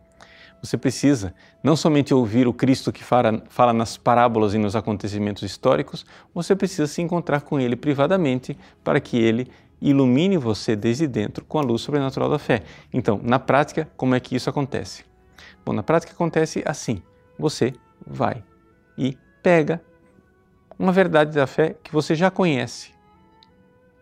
Você 0.62 0.76
precisa 0.76 1.34
não 1.62 1.74
somente 1.74 2.12
ouvir 2.12 2.46
o 2.46 2.52
Cristo 2.52 2.92
que 2.92 3.02
fala, 3.02 3.42
fala, 3.48 3.72
nas 3.72 3.96
parábolas 3.96 4.52
e 4.52 4.58
nos 4.58 4.76
acontecimentos 4.76 5.42
históricos, 5.42 6.04
você 6.34 6.54
precisa 6.54 6.86
se 6.86 7.00
encontrar 7.00 7.40
com 7.42 7.58
Ele 7.58 7.76
privadamente 7.76 8.56
para 8.84 9.00
que 9.00 9.18
Ele 9.18 9.50
ilumine 9.80 10.36
você 10.36 10.76
desde 10.76 11.06
dentro 11.06 11.44
com 11.46 11.58
a 11.58 11.62
luz 11.62 11.80
sobrenatural 11.80 12.28
da 12.28 12.38
fé. 12.38 12.62
Então, 12.92 13.18
na 13.22 13.38
prática, 13.38 13.88
como 13.96 14.14
é 14.14 14.20
que 14.20 14.36
isso 14.36 14.50
acontece? 14.50 15.09
Bom, 15.64 15.72
na 15.72 15.82
prática 15.82 16.12
acontece 16.12 16.62
assim: 16.66 17.02
você 17.38 17.74
vai 18.06 18.42
e 18.96 19.16
pega 19.42 19.82
uma 20.78 20.92
verdade 20.92 21.34
da 21.34 21.46
fé 21.46 21.76
que 21.82 21.92
você 21.92 22.14
já 22.14 22.30
conhece, 22.30 22.92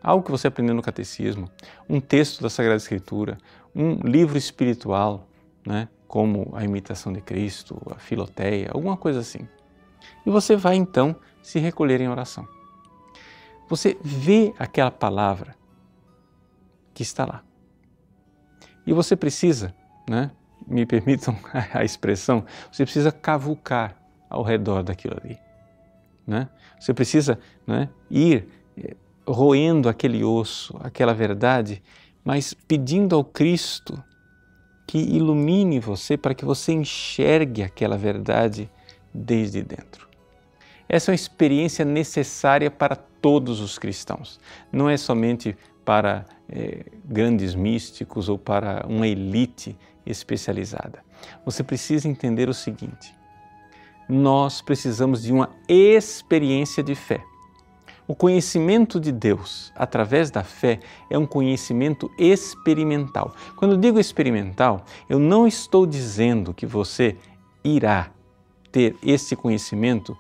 algo 0.02 0.24
que 0.24 0.30
você 0.30 0.46
aprendeu 0.46 0.74
no 0.74 0.82
catecismo, 0.82 1.50
um 1.88 2.00
texto 2.00 2.42
da 2.42 2.48
Sagrada 2.48 2.76
Escritura, 2.76 3.38
um 3.74 3.94
livro 3.94 4.38
espiritual, 4.38 5.26
né, 5.66 5.88
como 6.06 6.50
a 6.54 6.64
imitação 6.64 7.12
de 7.12 7.20
Cristo, 7.20 7.80
a 7.90 7.98
filoteia, 7.98 8.70
alguma 8.72 8.96
coisa 8.96 9.20
assim. 9.20 9.46
E 10.24 10.30
você 10.30 10.56
vai 10.56 10.76
então 10.76 11.16
se 11.42 11.58
recolher 11.58 12.00
em 12.00 12.08
oração. 12.08 12.46
Você 13.68 13.98
vê 14.02 14.54
aquela 14.58 14.90
palavra 14.90 15.54
que 16.94 17.02
está 17.02 17.26
lá. 17.26 17.42
E 18.86 18.92
você 18.92 19.14
precisa, 19.14 19.74
né, 20.08 20.30
me 20.66 20.84
permitam 20.86 21.36
a 21.72 21.84
expressão, 21.84 22.44
você 22.70 22.84
precisa 22.84 23.12
cavucar 23.12 23.96
ao 24.28 24.42
redor 24.42 24.82
daquilo 24.82 25.16
ali. 25.22 25.38
Né? 26.26 26.48
Você 26.78 26.92
precisa 26.92 27.38
né, 27.66 27.88
ir 28.10 28.46
eh, 28.76 28.94
roendo 29.26 29.88
aquele 29.88 30.22
osso, 30.22 30.76
aquela 30.80 31.14
verdade, 31.14 31.82
mas 32.24 32.52
pedindo 32.52 33.16
ao 33.16 33.24
Cristo 33.24 34.02
que 34.86 34.98
ilumine 34.98 35.80
você 35.80 36.16
para 36.16 36.34
que 36.34 36.44
você 36.44 36.72
enxergue 36.72 37.62
aquela 37.62 37.96
verdade 37.96 38.70
desde 39.12 39.62
dentro. 39.62 40.08
Essa 40.88 41.10
é 41.10 41.12
uma 41.12 41.16
experiência 41.16 41.84
necessária 41.84 42.70
para 42.70 42.96
todos 42.96 43.60
os 43.60 43.78
cristãos. 43.78 44.40
Não 44.72 44.88
é 44.88 44.96
somente 44.96 45.56
para 45.84 46.24
é, 46.48 46.84
grandes 47.04 47.54
místicos 47.54 48.28
ou 48.28 48.38
para 48.38 48.86
uma 48.86 49.06
elite 49.06 49.76
especializada. 50.10 51.04
Você 51.44 51.62
precisa 51.62 52.08
entender 52.08 52.48
o 52.48 52.54
seguinte: 52.54 53.14
nós 54.08 54.60
precisamos 54.62 55.22
de 55.22 55.32
uma 55.32 55.50
experiência 55.68 56.82
de 56.82 56.94
fé. 56.94 57.22
O 58.06 58.14
conhecimento 58.14 58.98
de 58.98 59.12
Deus 59.12 59.70
através 59.76 60.30
da 60.30 60.42
fé 60.42 60.80
é 61.10 61.18
um 61.18 61.26
conhecimento 61.26 62.10
experimental. 62.18 63.34
Quando 63.54 63.76
digo 63.76 64.00
experimental, 64.00 64.82
eu 65.10 65.18
não 65.18 65.46
estou 65.46 65.86
dizendo 65.86 66.54
que 66.54 66.64
você 66.64 67.16
irá 67.62 68.10
ter 68.72 68.96
esse 69.02 69.36
conhecimento 69.36 70.16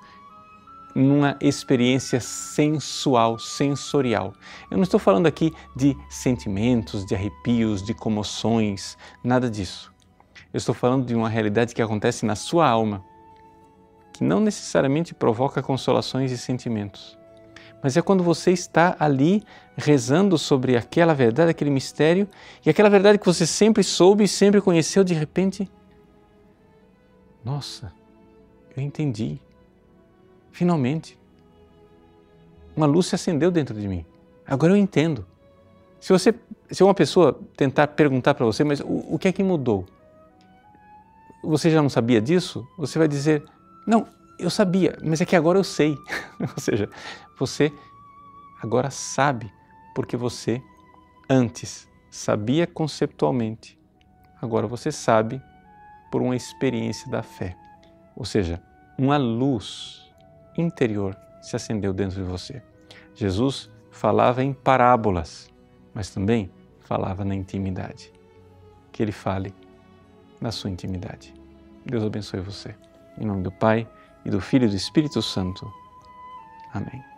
numa 0.94 1.36
experiência 1.40 2.20
sensual, 2.20 3.38
sensorial. 3.38 4.34
Eu 4.70 4.76
não 4.76 4.84
estou 4.84 4.98
falando 4.98 5.26
aqui 5.26 5.52
de 5.76 5.96
sentimentos, 6.08 7.04
de 7.04 7.14
arrepios, 7.14 7.82
de 7.82 7.94
comoções, 7.94 8.96
nada 9.22 9.50
disso. 9.50 9.92
Eu 10.52 10.58
estou 10.58 10.74
falando 10.74 11.06
de 11.06 11.14
uma 11.14 11.28
realidade 11.28 11.74
que 11.74 11.82
acontece 11.82 12.24
na 12.24 12.34
sua 12.34 12.68
alma, 12.68 13.04
que 14.12 14.24
não 14.24 14.40
necessariamente 14.40 15.14
provoca 15.14 15.62
consolações 15.62 16.32
e 16.32 16.38
sentimentos 16.38 17.18
mas 17.82 17.96
é 17.96 18.02
quando 18.02 18.22
você 18.22 18.50
está 18.50 18.96
ali 18.98 19.42
rezando 19.76 20.36
sobre 20.36 20.76
aquela 20.76 21.14
verdade, 21.14 21.50
aquele 21.50 21.70
mistério, 21.70 22.28
e 22.64 22.70
aquela 22.70 22.90
verdade 22.90 23.18
que 23.18 23.26
você 23.26 23.46
sempre 23.46 23.84
soube 23.84 24.24
e 24.24 24.28
sempre 24.28 24.60
conheceu, 24.60 25.04
de 25.04 25.14
repente, 25.14 25.70
nossa, 27.44 27.92
eu 28.76 28.82
entendi. 28.82 29.40
Finalmente, 30.52 31.18
uma 32.76 32.86
luz 32.86 33.06
se 33.06 33.14
acendeu 33.14 33.50
dentro 33.50 33.78
de 33.78 33.88
mim. 33.88 34.04
Agora 34.46 34.72
eu 34.72 34.76
entendo. 34.76 35.26
Se 36.00 36.12
você, 36.12 36.34
se 36.70 36.82
uma 36.82 36.94
pessoa 36.94 37.38
tentar 37.56 37.88
perguntar 37.88 38.34
para 38.34 38.46
você, 38.46 38.62
mas 38.62 38.80
o, 38.80 39.14
o 39.14 39.18
que 39.18 39.28
é 39.28 39.32
que 39.32 39.42
mudou? 39.42 39.84
Você 41.42 41.70
já 41.70 41.82
não 41.82 41.88
sabia 41.88 42.20
disso? 42.20 42.66
Você 42.76 42.98
vai 42.98 43.08
dizer, 43.08 43.44
não, 43.86 44.06
eu 44.38 44.50
sabia, 44.50 44.96
mas 45.02 45.20
é 45.20 45.24
que 45.24 45.34
agora 45.34 45.58
eu 45.58 45.64
sei. 45.64 45.96
Ou 46.40 46.58
seja, 46.62 46.88
você 47.38 47.72
agora 48.62 48.90
sabe 48.90 49.52
porque 49.94 50.16
você 50.16 50.62
antes 51.28 51.88
sabia 52.10 52.66
conceptualmente. 52.66 53.78
Agora 54.40 54.66
você 54.66 54.92
sabe 54.92 55.42
por 56.10 56.22
uma 56.22 56.36
experiência 56.36 57.10
da 57.10 57.22
fé. 57.22 57.56
Ou 58.16 58.24
seja, 58.24 58.62
uma 58.96 59.16
luz 59.16 60.07
interior 60.60 61.16
se 61.40 61.56
acendeu 61.56 61.92
dentro 61.92 62.22
de 62.22 62.28
você. 62.28 62.62
Jesus 63.14 63.70
falava 63.90 64.42
em 64.42 64.52
parábolas, 64.52 65.50
mas 65.94 66.10
também 66.10 66.50
falava 66.80 67.24
na 67.24 67.34
intimidade. 67.34 68.12
Que 68.92 69.02
ele 69.02 69.12
fale 69.12 69.54
na 70.40 70.50
sua 70.50 70.70
intimidade. 70.70 71.34
Deus 71.84 72.04
abençoe 72.04 72.40
você. 72.40 72.74
Em 73.18 73.24
nome 73.24 73.42
do 73.42 73.50
Pai, 73.50 73.88
e 74.24 74.30
do 74.30 74.40
Filho 74.40 74.66
e 74.66 74.68
do 74.68 74.76
Espírito 74.76 75.22
Santo. 75.22 75.72
Amém. 76.72 77.17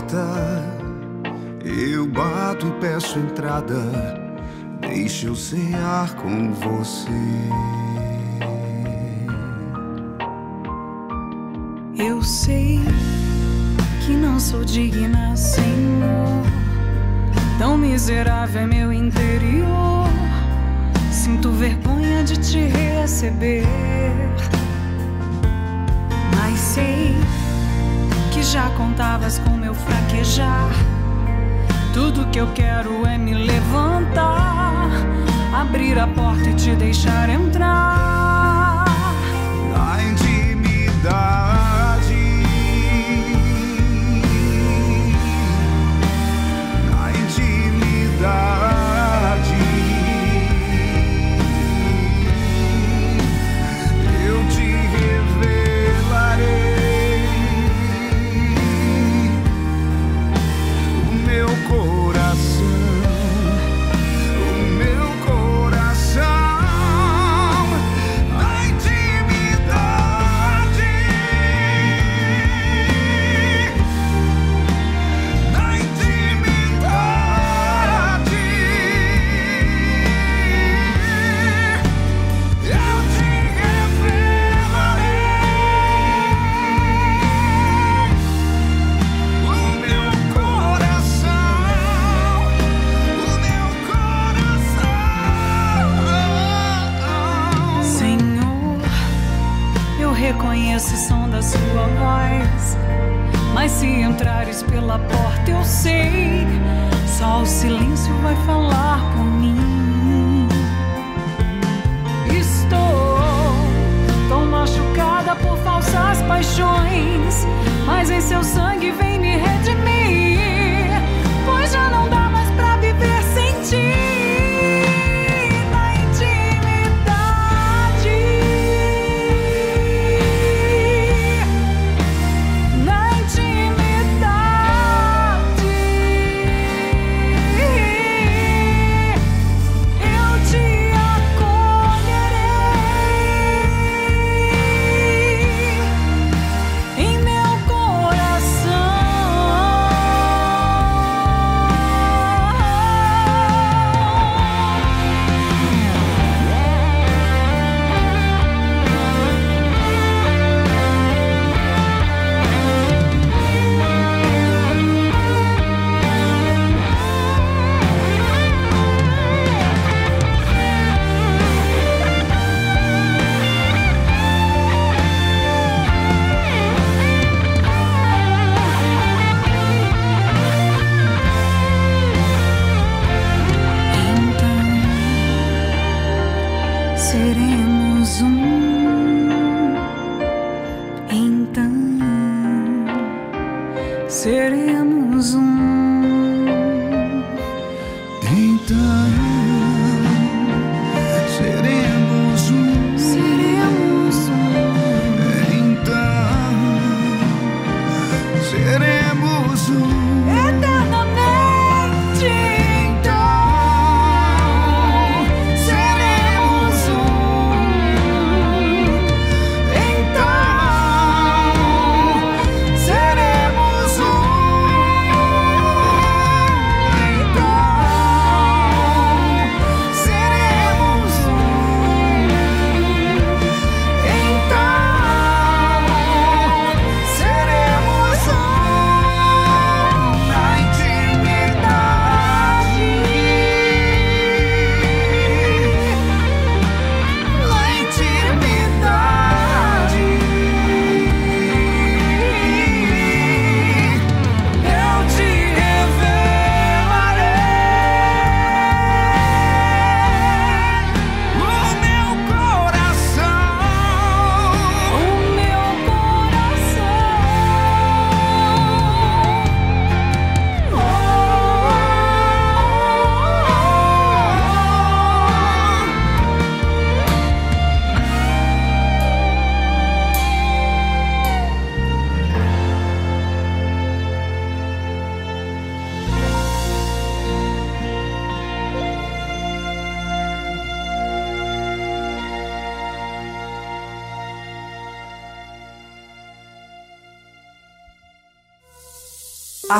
porta, 0.00 0.64
eu 1.64 2.06
bato 2.06 2.66
e 2.66 2.70
peço 2.80 3.18
entrada. 3.18 3.76
Deixa 4.80 5.26
eu 5.26 5.36
cear 5.36 6.14
com 6.14 6.52
você. 6.52 7.10
Eu 11.96 12.22
sei 12.22 12.80
que 14.04 14.12
não 14.12 14.40
sou 14.40 14.64
digna, 14.64 15.36
Senhor. 15.36 16.44
Tão 17.58 17.76
miserável 17.76 18.62
é 18.62 18.66
meu 18.66 18.92
interior. 18.92 20.08
Sinto 21.12 21.50
vergonha 21.52 22.24
de 22.24 22.36
te 22.38 22.58
receber. 22.58 23.66
Mas 26.34 26.58
sei 26.58 27.14
que 28.32 28.42
já 28.42 28.70
contavas 28.70 29.38
com 29.38 29.59
fraquejar. 29.80 30.70
Tudo 31.92 32.26
que 32.30 32.38
eu 32.38 32.46
quero 32.54 33.06
é 33.06 33.18
me 33.18 33.34
levantar, 33.34 34.90
abrir 35.52 35.98
a 35.98 36.06
porta 36.06 36.50
e 36.50 36.54
te 36.54 36.74
deixar 36.76 37.28
entrar. 37.28 38.29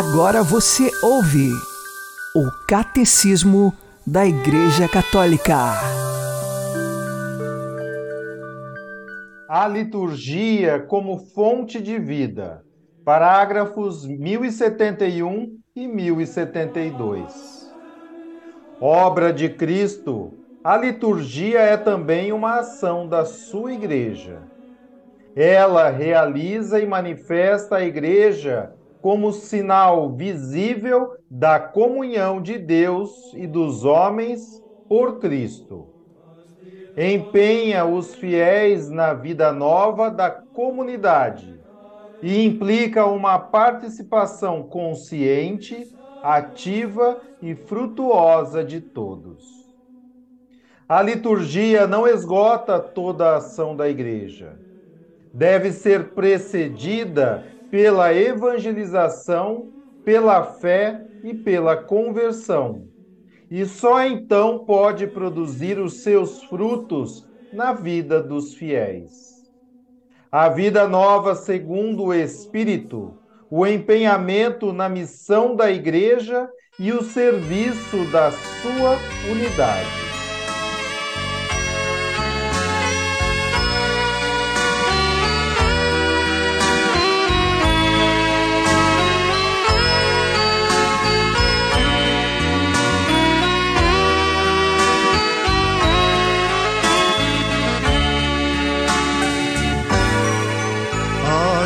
Agora 0.00 0.42
você 0.42 0.90
ouve 1.02 1.50
o 2.34 2.50
Catecismo 2.66 3.70
da 4.06 4.24
Igreja 4.24 4.88
Católica. 4.88 5.74
A 9.46 9.68
liturgia 9.68 10.80
como 10.80 11.18
fonte 11.18 11.82
de 11.82 11.98
vida. 11.98 12.64
Parágrafos 13.04 14.06
1071 14.06 15.58
e 15.76 15.86
1072. 15.86 17.70
Obra 18.80 19.34
de 19.34 19.50
Cristo, 19.50 20.32
a 20.64 20.78
liturgia 20.78 21.60
é 21.60 21.76
também 21.76 22.32
uma 22.32 22.60
ação 22.60 23.06
da 23.06 23.26
sua 23.26 23.74
igreja. 23.74 24.38
Ela 25.36 25.90
realiza 25.90 26.80
e 26.80 26.86
manifesta 26.86 27.76
a 27.76 27.84
igreja 27.84 28.72
como 29.00 29.32
sinal 29.32 30.14
visível 30.14 31.16
da 31.30 31.58
comunhão 31.60 32.40
de 32.42 32.58
Deus 32.58 33.32
e 33.34 33.46
dos 33.46 33.84
homens 33.84 34.62
por 34.88 35.18
Cristo. 35.18 35.92
Empenha 36.96 37.84
os 37.84 38.14
fiéis 38.14 38.88
na 38.90 39.14
vida 39.14 39.52
nova 39.52 40.10
da 40.10 40.30
comunidade 40.30 41.62
e 42.22 42.44
implica 42.44 43.06
uma 43.06 43.38
participação 43.38 44.62
consciente, 44.68 45.90
ativa 46.22 47.20
e 47.40 47.54
frutuosa 47.54 48.64
de 48.64 48.80
todos. 48.80 49.70
A 50.88 51.00
liturgia 51.02 51.86
não 51.86 52.06
esgota 52.06 52.78
toda 52.80 53.30
a 53.30 53.36
ação 53.36 53.76
da 53.76 53.88
igreja. 53.88 54.60
Deve 55.32 55.72
ser 55.72 56.14
precedida 56.14 57.52
pela 57.70 58.12
evangelização, 58.12 59.72
pela 60.04 60.42
fé 60.42 61.06
e 61.22 61.34
pela 61.34 61.76
conversão. 61.76 62.88
E 63.50 63.64
só 63.64 64.04
então 64.04 64.64
pode 64.64 65.06
produzir 65.06 65.78
os 65.78 66.02
seus 66.02 66.42
frutos 66.44 67.28
na 67.52 67.72
vida 67.72 68.22
dos 68.22 68.54
fiéis. 68.54 69.30
A 70.30 70.48
vida 70.48 70.86
nova 70.86 71.34
segundo 71.34 72.04
o 72.04 72.14
Espírito, 72.14 73.18
o 73.50 73.66
empenhamento 73.66 74.72
na 74.72 74.88
missão 74.88 75.56
da 75.56 75.70
Igreja 75.70 76.48
e 76.78 76.92
o 76.92 77.02
serviço 77.02 78.04
da 78.12 78.30
sua 78.30 78.96
unidade. 79.28 80.09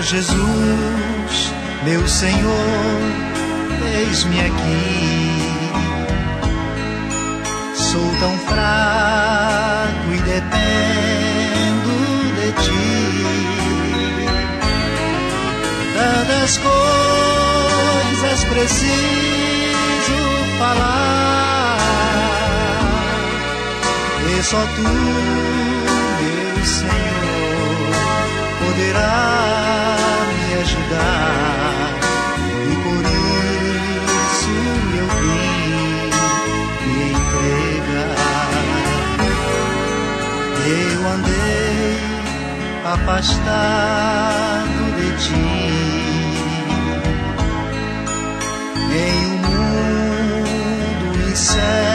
Jesus, 0.04 1.52
meu 1.82 2.06
Senhor, 2.06 3.00
eis-me 4.00 4.38
aqui. 4.38 5.40
Sou 7.74 8.14
tão 8.20 8.38
fraco 8.40 10.12
e 10.12 10.18
dependo 10.18 11.94
de 12.36 12.52
ti. 12.62 12.94
Tantas 15.96 16.58
coisas 16.58 18.44
preciso 18.44 20.18
falar. 20.58 21.78
E 24.28 24.42
só 24.42 24.60
tu, 24.76 24.82
meu 26.20 26.64
Senhor, 26.66 27.94
poderá 28.60 29.33
ajudar. 30.74 31.94
E 32.46 32.74
por 32.82 33.04
isso 34.26 34.54
eu 34.98 35.06
vim 35.20 36.10
me 36.86 36.98
entregar. 37.12 38.18
Eu 40.66 41.00
andei 41.12 41.96
afastado 42.92 44.82
de 44.96 45.08
ti. 45.22 45.48
Em 48.96 49.26
um 49.26 49.36
mundo 49.38 51.08
incerto 51.30 51.93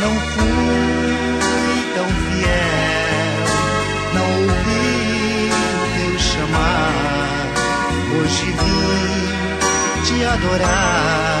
não 0.00 0.14
fui 0.14 1.92
tão 1.94 2.06
fiel, 2.06 3.44
não 4.14 4.28
ouvi 4.42 5.50
o 5.76 5.86
teu 5.96 6.18
chamar, 6.18 7.52
hoje 8.16 8.46
vim 8.46 10.04
te 10.04 10.24
adorar 10.24 11.39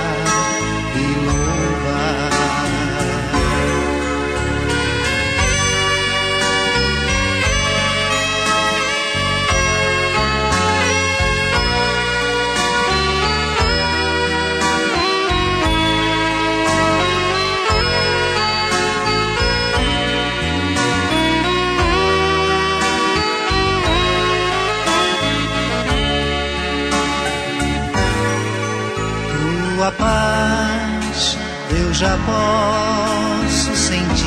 já 32.00 32.16
posso 32.24 33.76
sentir. 33.76 34.24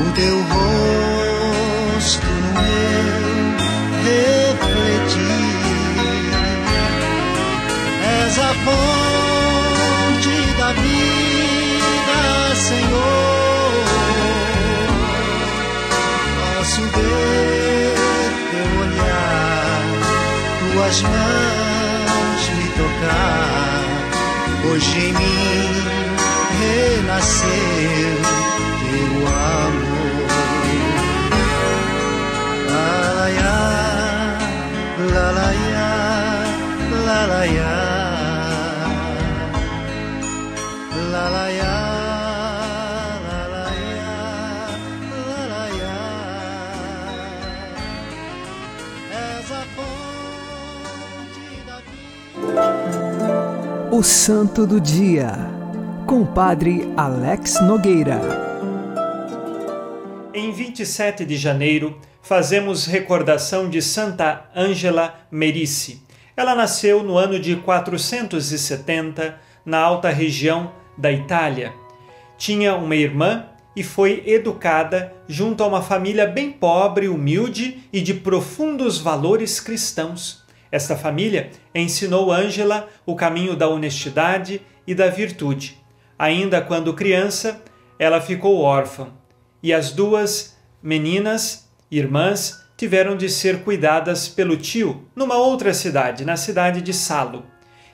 O 0.00 0.12
teu 0.12 0.36
rosto 0.42 2.26
no 2.26 2.52
meu 2.62 3.10
refletir. 4.04 5.10
És 8.24 8.38
a 8.38 8.54
fonte 8.64 10.36
da 10.58 10.70
vida, 10.74 12.54
Senhor. 12.54 13.84
Posso 16.38 16.82
ver 16.82 17.94
teu 18.52 18.68
olhar, 18.80 19.82
tuas 20.72 21.02
mãos 21.02 22.42
me 22.56 22.66
tocar. 22.76 23.59
Hoje 24.70 24.98
em 25.00 25.12
mim 25.12 25.68
renasceu 26.60 27.50
teu 28.78 29.26
amor. 29.26 30.28
Lalaiá, 32.70 33.58
lalaiá, 35.12 35.90
lalaiá. 37.04 37.79
O 54.00 54.02
Santo 54.02 54.66
do 54.66 54.80
Dia, 54.80 55.30
com 56.06 56.22
o 56.22 56.26
Padre 56.26 56.90
Alex 56.96 57.60
Nogueira. 57.60 58.18
Em 60.32 60.50
27 60.50 61.26
de 61.26 61.36
janeiro, 61.36 62.00
fazemos 62.22 62.86
recordação 62.86 63.68
de 63.68 63.82
Santa 63.82 64.48
Ângela 64.56 65.20
Merici. 65.30 66.00
Ela 66.34 66.54
nasceu 66.54 67.02
no 67.02 67.18
ano 67.18 67.38
de 67.38 67.56
470, 67.56 69.38
na 69.66 69.76
alta 69.76 70.08
região 70.08 70.72
da 70.96 71.12
Itália. 71.12 71.74
Tinha 72.38 72.76
uma 72.76 72.96
irmã 72.96 73.50
e 73.76 73.82
foi 73.82 74.22
educada 74.24 75.12
junto 75.28 75.62
a 75.62 75.66
uma 75.66 75.82
família 75.82 76.26
bem 76.26 76.50
pobre, 76.50 77.06
humilde 77.06 77.82
e 77.92 78.00
de 78.00 78.14
profundos 78.14 78.96
valores 78.96 79.60
cristãos. 79.60 80.39
Esta 80.72 80.96
família 80.96 81.50
ensinou 81.74 82.32
Ângela 82.32 82.88
o 83.04 83.16
caminho 83.16 83.56
da 83.56 83.68
honestidade 83.68 84.62
e 84.86 84.94
da 84.94 85.08
virtude. 85.08 85.78
Ainda 86.18 86.60
quando 86.60 86.94
criança, 86.94 87.62
ela 87.98 88.20
ficou 88.20 88.60
órfã 88.60 89.08
e 89.62 89.72
as 89.72 89.92
duas 89.92 90.56
meninas, 90.82 91.68
irmãs, 91.90 92.64
tiveram 92.76 93.16
de 93.16 93.28
ser 93.28 93.62
cuidadas 93.62 94.26
pelo 94.26 94.56
tio 94.56 95.06
numa 95.14 95.36
outra 95.36 95.74
cidade, 95.74 96.24
na 96.24 96.36
cidade 96.36 96.80
de 96.80 96.94
Salo. 96.94 97.44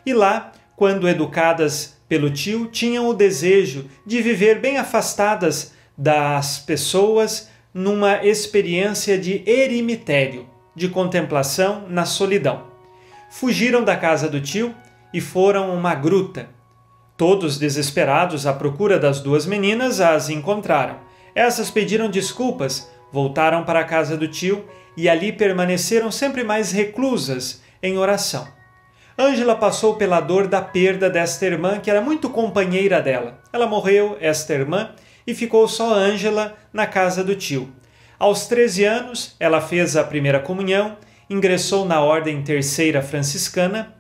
E 0.05 0.15
lá, 0.15 0.53
quando 0.77 1.09
educadas 1.09 2.01
pelo 2.09 2.31
tio, 2.31 2.67
tinham 2.67 3.09
o 3.09 3.15
desejo 3.15 3.87
de 4.07 4.23
viver 4.23 4.61
bem 4.61 4.79
afastadas 4.79 5.73
das 5.99 6.59
pessoas 6.59 7.49
numa 7.75 8.25
experiência 8.25 9.19
de 9.19 9.43
eremitério, 9.45 10.49
de 10.75 10.89
contemplação 10.89 11.87
na 11.89 12.05
solidão. 12.05 12.66
Fugiram 13.31 13.85
da 13.85 13.97
casa 13.97 14.29
do 14.29 14.41
tio 14.41 14.75
e 15.13 15.21
foram 15.21 15.71
a 15.71 15.75
uma 15.75 15.95
gruta. 15.95 16.49
Todos 17.17 17.59
desesperados 17.59 18.47
à 18.47 18.53
procura 18.53 18.99
das 18.99 19.21
duas 19.21 19.47
meninas 19.47 20.01
as 20.01 20.29
encontraram. 20.29 20.99
Essas 21.35 21.71
pediram 21.71 22.11
desculpas, 22.11 22.91
voltaram 23.13 23.65
para 23.65 23.81
a 23.81 23.85
casa 23.85 24.17
do 24.17 24.29
tio 24.29 24.65
e 24.97 25.09
ali 25.09 25.33
permaneceram 25.33 26.11
sempre 26.11 26.45
mais 26.45 26.73
reclusas 26.73 27.63
em 27.83 27.99
oração. 27.99 28.47
Ângela 29.19 29.57
passou 29.57 29.95
pela 29.97 30.21
dor 30.21 30.47
da 30.47 30.61
perda 30.61 31.09
desta 31.09 31.47
irmã, 31.47 31.81
que 31.81 31.91
era 31.91 32.03
muito 32.03 32.29
companheira 32.29 33.01
dela. 33.01 33.41
Ela 33.51 33.67
morreu, 33.67 34.19
esta 34.21 34.53
irmã, 34.53 34.91
e 35.27 35.35
ficou 35.35 35.67
só 35.67 35.95
Ângela 35.95 36.55
na 36.73 36.87
casa 36.87 37.25
do 37.25 37.35
tio. 37.35 37.73
Aos 38.19 38.47
13 38.47 38.85
anos, 38.85 39.35
ela 39.41 39.61
fez 39.61 39.97
a 39.97 40.05
primeira 40.05 40.39
comunhão, 40.39 40.97
ingressou 41.29 41.85
na 41.85 42.01
Ordem 42.01 42.43
Terceira 42.43 43.03
Franciscana 43.03 43.95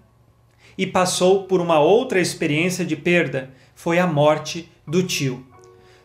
e 0.78 0.86
passou 0.86 1.44
por 1.44 1.60
uma 1.60 1.80
outra 1.80 2.20
experiência 2.20 2.84
de 2.84 2.96
perda, 2.96 3.50
foi 3.74 3.98
a 3.98 4.06
morte 4.06 4.70
do 4.86 5.02
tio. 5.02 5.44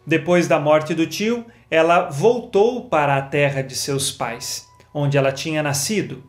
Depois 0.05 0.47
da 0.47 0.59
morte 0.59 0.93
do 0.95 1.05
tio, 1.05 1.45
ela 1.69 2.09
voltou 2.09 2.85
para 2.85 3.17
a 3.17 3.21
terra 3.21 3.61
de 3.61 3.75
seus 3.75 4.11
pais, 4.11 4.67
onde 4.93 5.17
ela 5.17 5.31
tinha 5.31 5.61
nascido, 5.61 6.23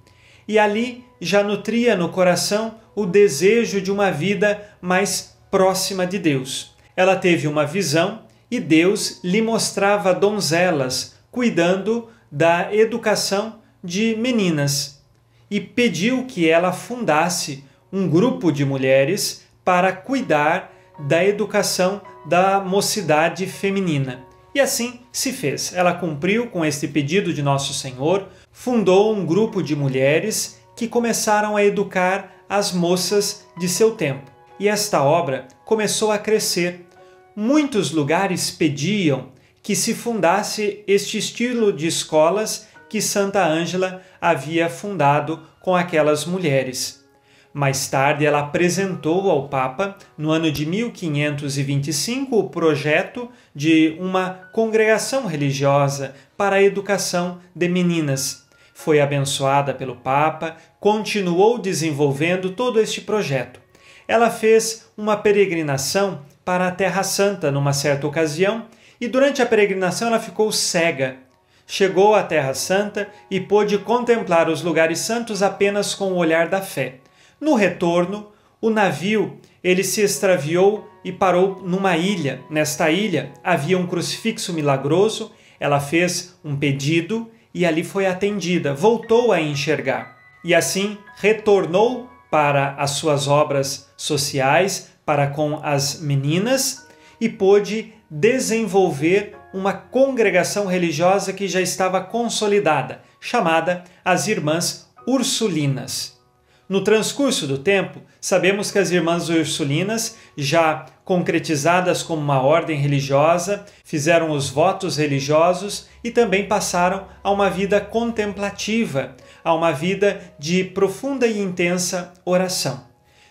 e 0.47 0.59
ali 0.59 1.05
já 1.21 1.43
nutria 1.43 1.97
no 1.97 2.09
coração 2.09 2.77
o 2.95 3.07
desejo 3.07 3.81
de 3.81 3.91
uma 3.91 4.11
vida 4.11 4.77
mais 4.81 5.37
próxima 5.51 6.07
de 6.07 6.19
Deus. 6.19 6.75
Ela 6.95 7.17
teve 7.17 7.47
uma 7.49 7.65
visão 7.65 8.23
e 8.51 8.61
Deus 8.61 9.21
lhe 9.25 9.41
mostrava 9.41 10.15
donzelas 10.15 11.17
cuidando 11.31 12.11
da 12.31 12.75
educação 12.75 13.62
de 13.83 14.17
meninas 14.17 15.03
e 15.51 15.61
pediu 15.61 16.25
que 16.25 16.49
ela 16.49 16.73
fundasse 16.73 17.65
um 17.93 18.09
grupo 18.09 18.51
de 18.51 18.65
mulheres 18.65 19.45
para 19.65 19.93
cuidar 19.93 20.73
da 20.99 21.25
educação 21.25 22.01
da 22.27 22.61
mocidade 22.61 23.47
feminina. 23.47 24.25
E 24.55 24.61
assim 24.61 25.01
se 25.13 25.33
fez. 25.33 25.73
Ela 25.75 25.95
cumpriu 25.95 26.47
com 26.49 26.65
este 26.65 26.87
pedido 26.87 27.33
de 27.33 27.43
Nosso 27.43 27.75
Senhor, 27.75 28.29
fundou 28.53 29.15
um 29.15 29.25
grupo 29.25 29.63
de 29.63 29.75
mulheres 29.75 30.61
que 30.77 30.87
começaram 30.87 31.57
a 31.57 31.65
educar 31.65 32.35
as 32.49 32.73
moças 32.73 33.47
de 33.59 33.69
seu 33.69 33.93
tempo. 33.93 34.31
E 34.59 34.69
esta 34.69 35.03
obra 35.03 35.49
começou 35.65 36.13
a 36.13 36.19
crescer. 36.19 36.87
Muitos 37.35 37.91
lugares 37.91 38.51
pediam 38.51 39.29
que 39.63 39.75
se 39.75 39.95
fundasse 39.95 40.83
este 40.87 41.17
estilo 41.17 41.73
de 41.73 41.87
escolas 41.87 42.69
que 42.93 43.01
Santa 43.01 43.43
Ângela 43.43 44.03
havia 44.21 44.69
fundado 44.69 45.41
com 45.63 45.75
aquelas 45.75 46.27
mulheres. 46.27 47.03
Mais 47.51 47.89
tarde, 47.89 48.27
ela 48.27 48.41
apresentou 48.41 49.31
ao 49.31 49.49
Papa, 49.49 49.97
no 50.17 50.31
ano 50.31 50.53
de 50.53 50.67
1525, 50.67 52.39
o 52.39 52.51
projeto 52.51 53.31
de 53.55 53.97
uma 53.99 54.51
congregação 54.53 55.27
religiosa 55.27 56.15
para 56.37 56.57
a 56.57 56.63
educação 56.63 57.39
de 57.57 57.67
meninas. 57.67 58.47
Foi 58.75 59.01
abençoada 59.01 59.73
pelo 59.73 59.97
Papa, 59.97 60.59
continuou 60.79 61.59
desenvolvendo 61.59 62.51
todo 62.51 62.79
este 62.79 63.01
projeto. 63.01 63.59
Ela 64.07 64.29
fez 64.29 64.87
uma 64.99 65.17
peregrinação 65.17 66.21
para 66.45 66.69
a 66.69 66.71
Terra 66.71 67.03
Santa 67.03 67.51
numa 67.51 67.73
certa 67.73 68.07
ocasião 68.07 68.67
e 69.01 69.09
durante 69.09 69.41
a 69.41 69.47
peregrinação 69.47 70.09
ela 70.09 70.21
ficou 70.21 70.53
cega. 70.53 71.32
Chegou 71.75 72.15
à 72.15 72.23
Terra 72.23 72.53
Santa 72.53 73.09
e 73.31 73.41
pôde 73.41 73.79
contemplar 73.79 74.47
os 74.51 74.61
lugares 74.61 74.99
santos 74.99 75.43
apenas 75.43 75.95
com 75.95 76.13
o 76.13 76.17
olhar 76.17 76.47
da 76.47 76.61
fé. 76.61 76.97
No 77.41 77.55
retorno, 77.55 78.31
o 78.61 78.69
navio 78.69 79.39
ele 79.65 79.83
se 79.83 80.03
extraviou 80.03 80.87
e 81.03 81.11
parou 81.11 81.63
numa 81.65 81.97
ilha. 81.97 82.43
Nesta 82.51 82.91
ilha 82.91 83.33
havia 83.43 83.79
um 83.79 83.87
crucifixo 83.87 84.53
milagroso. 84.53 85.33
Ela 85.59 85.81
fez 85.81 86.39
um 86.45 86.55
pedido 86.55 87.31
e 87.55 87.65
ali 87.65 87.83
foi 87.83 88.05
atendida. 88.05 88.75
Voltou 88.75 89.33
a 89.33 89.41
enxergar 89.41 90.19
e 90.45 90.55
assim 90.55 90.99
retornou 91.17 92.07
para 92.31 92.75
as 92.75 92.91
suas 92.91 93.27
obras 93.27 93.91
sociais, 93.97 94.91
para 95.07 95.29
com 95.29 95.59
as 95.63 96.03
meninas 96.03 96.87
e 97.19 97.31
pôde 97.31 97.95
desenvolver 98.11 99.39
uma 99.53 99.73
congregação 99.73 100.67
religiosa 100.67 101.33
que 101.33 101.47
já 101.47 101.61
estava 101.61 102.01
consolidada, 102.01 103.03
chamada 103.21 103.85
as 104.05 104.27
Irmãs 104.27 104.89
Ursulinas. 105.07 106.21
No 106.69 106.83
transcurso 106.83 107.47
do 107.47 107.59
tempo, 107.59 108.01
sabemos 108.19 108.71
que 108.71 108.79
as 108.79 108.91
Irmãs 108.91 109.29
Ursulinas, 109.29 110.17
já 110.37 110.87
concretizadas 111.05 112.03
como 112.03 112.23
uma 112.23 112.41
ordem 112.41 112.79
religiosa, 112.79 113.67
fizeram 113.85 114.31
os 114.31 114.49
votos 114.49 114.97
religiosos 114.97 115.87
e 116.03 116.11
também 116.11 116.49
passaram 116.49 117.07
a 117.23 117.31
uma 117.31 117.51
vida 117.51 117.79
contemplativa, 117.79 119.15
a 119.45 119.53
uma 119.53 119.71
vida 119.71 120.21
de 120.39 120.65
profunda 120.65 121.27
e 121.27 121.39
intensa 121.39 122.15
oração. 122.25 122.85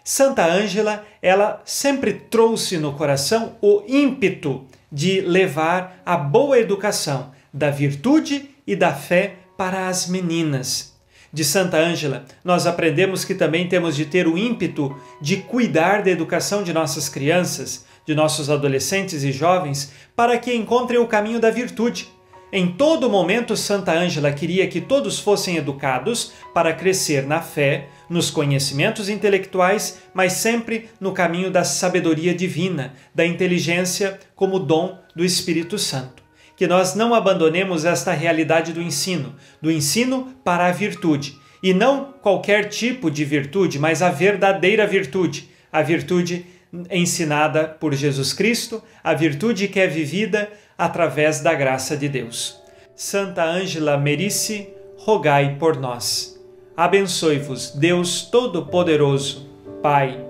Santa 0.03 0.45
Ângela, 0.45 1.03
ela 1.21 1.62
sempre 1.65 2.13
trouxe 2.13 2.77
no 2.77 2.93
coração 2.93 3.55
o 3.62 3.84
ímpeto 3.88 4.67
de 4.91 5.21
levar 5.21 6.01
a 6.06 6.17
boa 6.17 6.60
educação 6.60 7.32
da 7.54 7.69
virtude 7.69 8.49
e 8.65 8.75
da 8.75 8.93
fé 8.93 9.36
para 9.58 9.88
as 9.88 10.08
meninas. 10.08 10.91
De 11.34 11.45
Santa 11.45 11.77
Ângela, 11.77 12.25
nós 12.43 12.67
aprendemos 12.67 13.23
que 13.23 13.34
também 13.34 13.67
temos 13.67 13.95
de 13.95 14.06
ter 14.06 14.27
o 14.27 14.38
ímpeto 14.38 14.93
de 15.21 15.38
cuidar 15.38 16.04
da 16.04 16.12
educação 16.12 16.62
de 16.62 16.73
nossas 16.73 17.08
crianças, 17.08 17.86
de 18.06 18.13
nossos 18.13 18.49
adolescentes 18.49 19.23
e 19.23 19.32
jovens, 19.32 19.93
para 20.13 20.38
que 20.38 20.54
encontrem 20.54 20.99
o 20.99 21.08
caminho 21.08 21.39
da 21.39 21.49
virtude. 21.49 22.10
Em 22.53 22.67
todo 22.69 23.09
momento, 23.09 23.55
Santa 23.55 23.93
Ângela 23.93 24.29
queria 24.33 24.67
que 24.67 24.81
todos 24.81 25.17
fossem 25.17 25.55
educados 25.55 26.33
para 26.53 26.73
crescer 26.73 27.25
na 27.25 27.39
fé, 27.39 27.87
nos 28.09 28.29
conhecimentos 28.29 29.07
intelectuais, 29.07 30.01
mas 30.13 30.33
sempre 30.33 30.89
no 30.99 31.13
caminho 31.13 31.49
da 31.49 31.63
sabedoria 31.63 32.33
divina, 32.35 32.93
da 33.15 33.25
inteligência 33.25 34.19
como 34.35 34.59
dom 34.59 34.99
do 35.15 35.23
Espírito 35.23 35.79
Santo. 35.79 36.21
Que 36.57 36.67
nós 36.67 36.93
não 36.93 37.15
abandonemos 37.15 37.85
esta 37.85 38.11
realidade 38.11 38.73
do 38.73 38.81
ensino, 38.81 39.33
do 39.61 39.71
ensino 39.71 40.35
para 40.43 40.65
a 40.65 40.71
virtude, 40.73 41.39
e 41.63 41.73
não 41.73 42.13
qualquer 42.21 42.67
tipo 42.67 43.09
de 43.09 43.23
virtude, 43.23 43.79
mas 43.79 44.01
a 44.01 44.09
verdadeira 44.09 44.85
virtude, 44.85 45.49
a 45.71 45.81
virtude 45.81 46.45
ensinada 46.89 47.65
por 47.65 47.93
Jesus 47.93 48.34
Cristo, 48.34 48.81
a 49.03 49.13
virtude 49.13 49.67
que 49.67 49.79
é 49.79 49.88
vivida 49.88 50.49
através 50.77 51.41
da 51.41 51.53
graça 51.53 51.97
de 51.97 52.07
Deus. 52.07 52.60
Santa 52.95 53.43
Ângela 53.43 53.97
Merice, 53.97 54.69
rogai 54.97 55.57
por 55.60 55.77
nós. 55.77 56.39
Abençoe-vos, 56.77 57.71
Deus 57.71 58.21
Todo-Poderoso, 58.23 59.49
Pai 59.81 60.23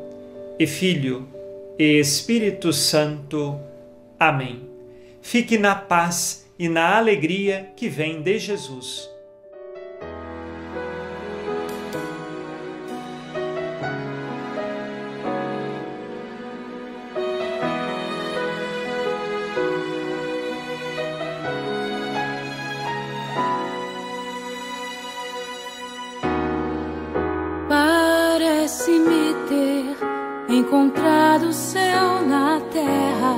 e 0.58 0.66
Filho 0.66 1.28
e 1.78 2.00
Espírito 2.00 2.72
Santo. 2.74 3.60
Amém. 4.20 4.70
Fique 5.22 5.58
na 5.58 5.76
paz 5.76 6.48
e 6.58 6.70
na 6.70 6.98
alegria 6.98 7.72
que 7.76 7.90
vem 7.90 8.22
de 8.22 8.40
Jesus. 8.40 9.11
Parece-me 29.22 29.34
ter 29.48 30.54
encontrado 30.56 31.48
o 31.50 31.54
céu 31.54 32.22
na 32.28 32.60
terra. 32.72 33.36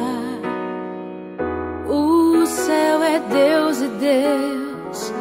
O 1.88 2.46
céu 2.46 3.04
é 3.04 3.20
Deus 3.20 3.82
e 3.82 3.88
Deus 3.88 5.14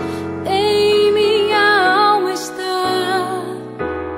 em 0.47 1.13
minha 1.13 2.15
alma 2.15 2.33
está. 2.33 3.43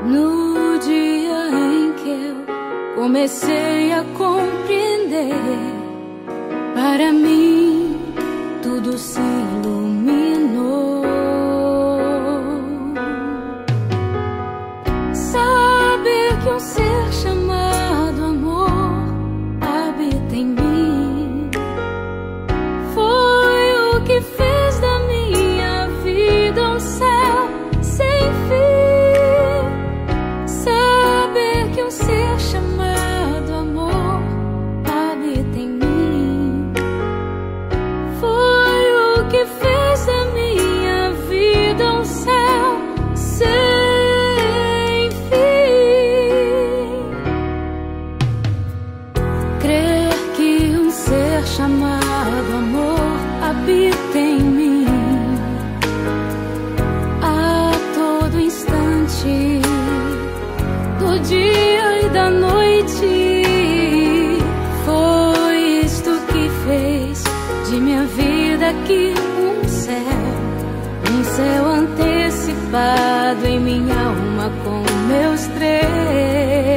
No 0.04 0.78
dia 0.78 1.48
em 1.50 1.92
que 1.94 2.10
eu 2.10 2.94
comecei 2.94 3.92
a 3.92 4.04
compreender, 4.16 5.34
para 6.74 7.12
mim 7.12 7.98
tudo 8.62 8.98
se 8.98 9.20
iluminou. 9.20 9.93
Um 69.12 69.68
céu, 69.68 69.94
um 71.10 71.24
céu 71.24 71.66
antecipado 71.66 73.46
em 73.46 73.60
minha 73.60 73.94
alma 73.94 74.50
com 74.64 74.82
meus 75.08 75.46
três. 75.58 76.73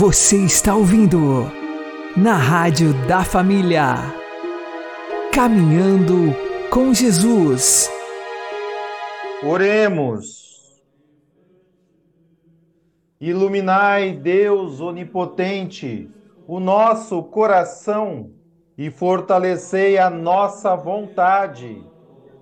Você 0.00 0.38
está 0.38 0.74
ouvindo 0.74 1.44
na 2.16 2.32
Rádio 2.32 2.94
da 3.06 3.22
Família. 3.22 3.96
Caminhando 5.30 6.34
com 6.70 6.94
Jesus. 6.94 7.90
Oremos. 9.44 10.80
Iluminai, 13.20 14.12
Deus 14.14 14.80
onipotente, 14.80 16.08
o 16.48 16.58
nosso 16.58 17.22
coração 17.24 18.30
e 18.78 18.90
fortalecei 18.90 19.98
a 19.98 20.08
nossa 20.08 20.74
vontade, 20.74 21.84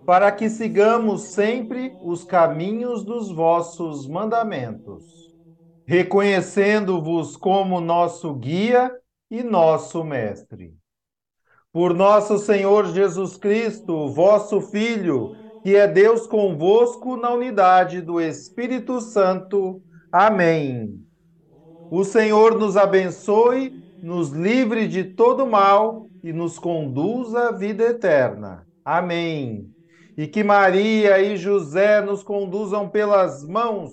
para 0.06 0.30
que 0.30 0.48
sigamos 0.48 1.22
sempre 1.22 1.96
os 2.04 2.22
caminhos 2.22 3.02
dos 3.02 3.32
vossos 3.32 4.06
mandamentos, 4.06 5.17
reconhecendo-vos 5.88 7.34
como 7.34 7.80
nosso 7.80 8.34
guia 8.34 8.92
e 9.30 9.42
nosso 9.42 10.04
mestre. 10.04 10.74
Por 11.72 11.94
nosso 11.94 12.36
Senhor 12.36 12.92
Jesus 12.92 13.38
Cristo, 13.38 14.10
vosso 14.10 14.60
Filho, 14.60 15.34
que 15.62 15.74
é 15.74 15.88
Deus 15.88 16.26
convosco 16.26 17.16
na 17.16 17.32
unidade 17.32 18.02
do 18.02 18.20
Espírito 18.20 19.00
Santo. 19.00 19.80
Amém. 20.12 21.02
O 21.90 22.04
Senhor 22.04 22.58
nos 22.58 22.76
abençoe, 22.76 23.72
nos 24.02 24.28
livre 24.28 24.86
de 24.86 25.04
todo 25.04 25.46
mal 25.46 26.06
e 26.22 26.34
nos 26.34 26.58
conduza 26.58 27.48
à 27.48 27.52
vida 27.52 27.84
eterna. 27.84 28.66
Amém. 28.84 29.70
E 30.18 30.26
que 30.26 30.44
Maria 30.44 31.18
e 31.18 31.34
José 31.38 32.02
nos 32.02 32.22
conduzam 32.22 32.90
pelas 32.90 33.42
mãos 33.42 33.92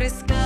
refrescar. 0.00 0.39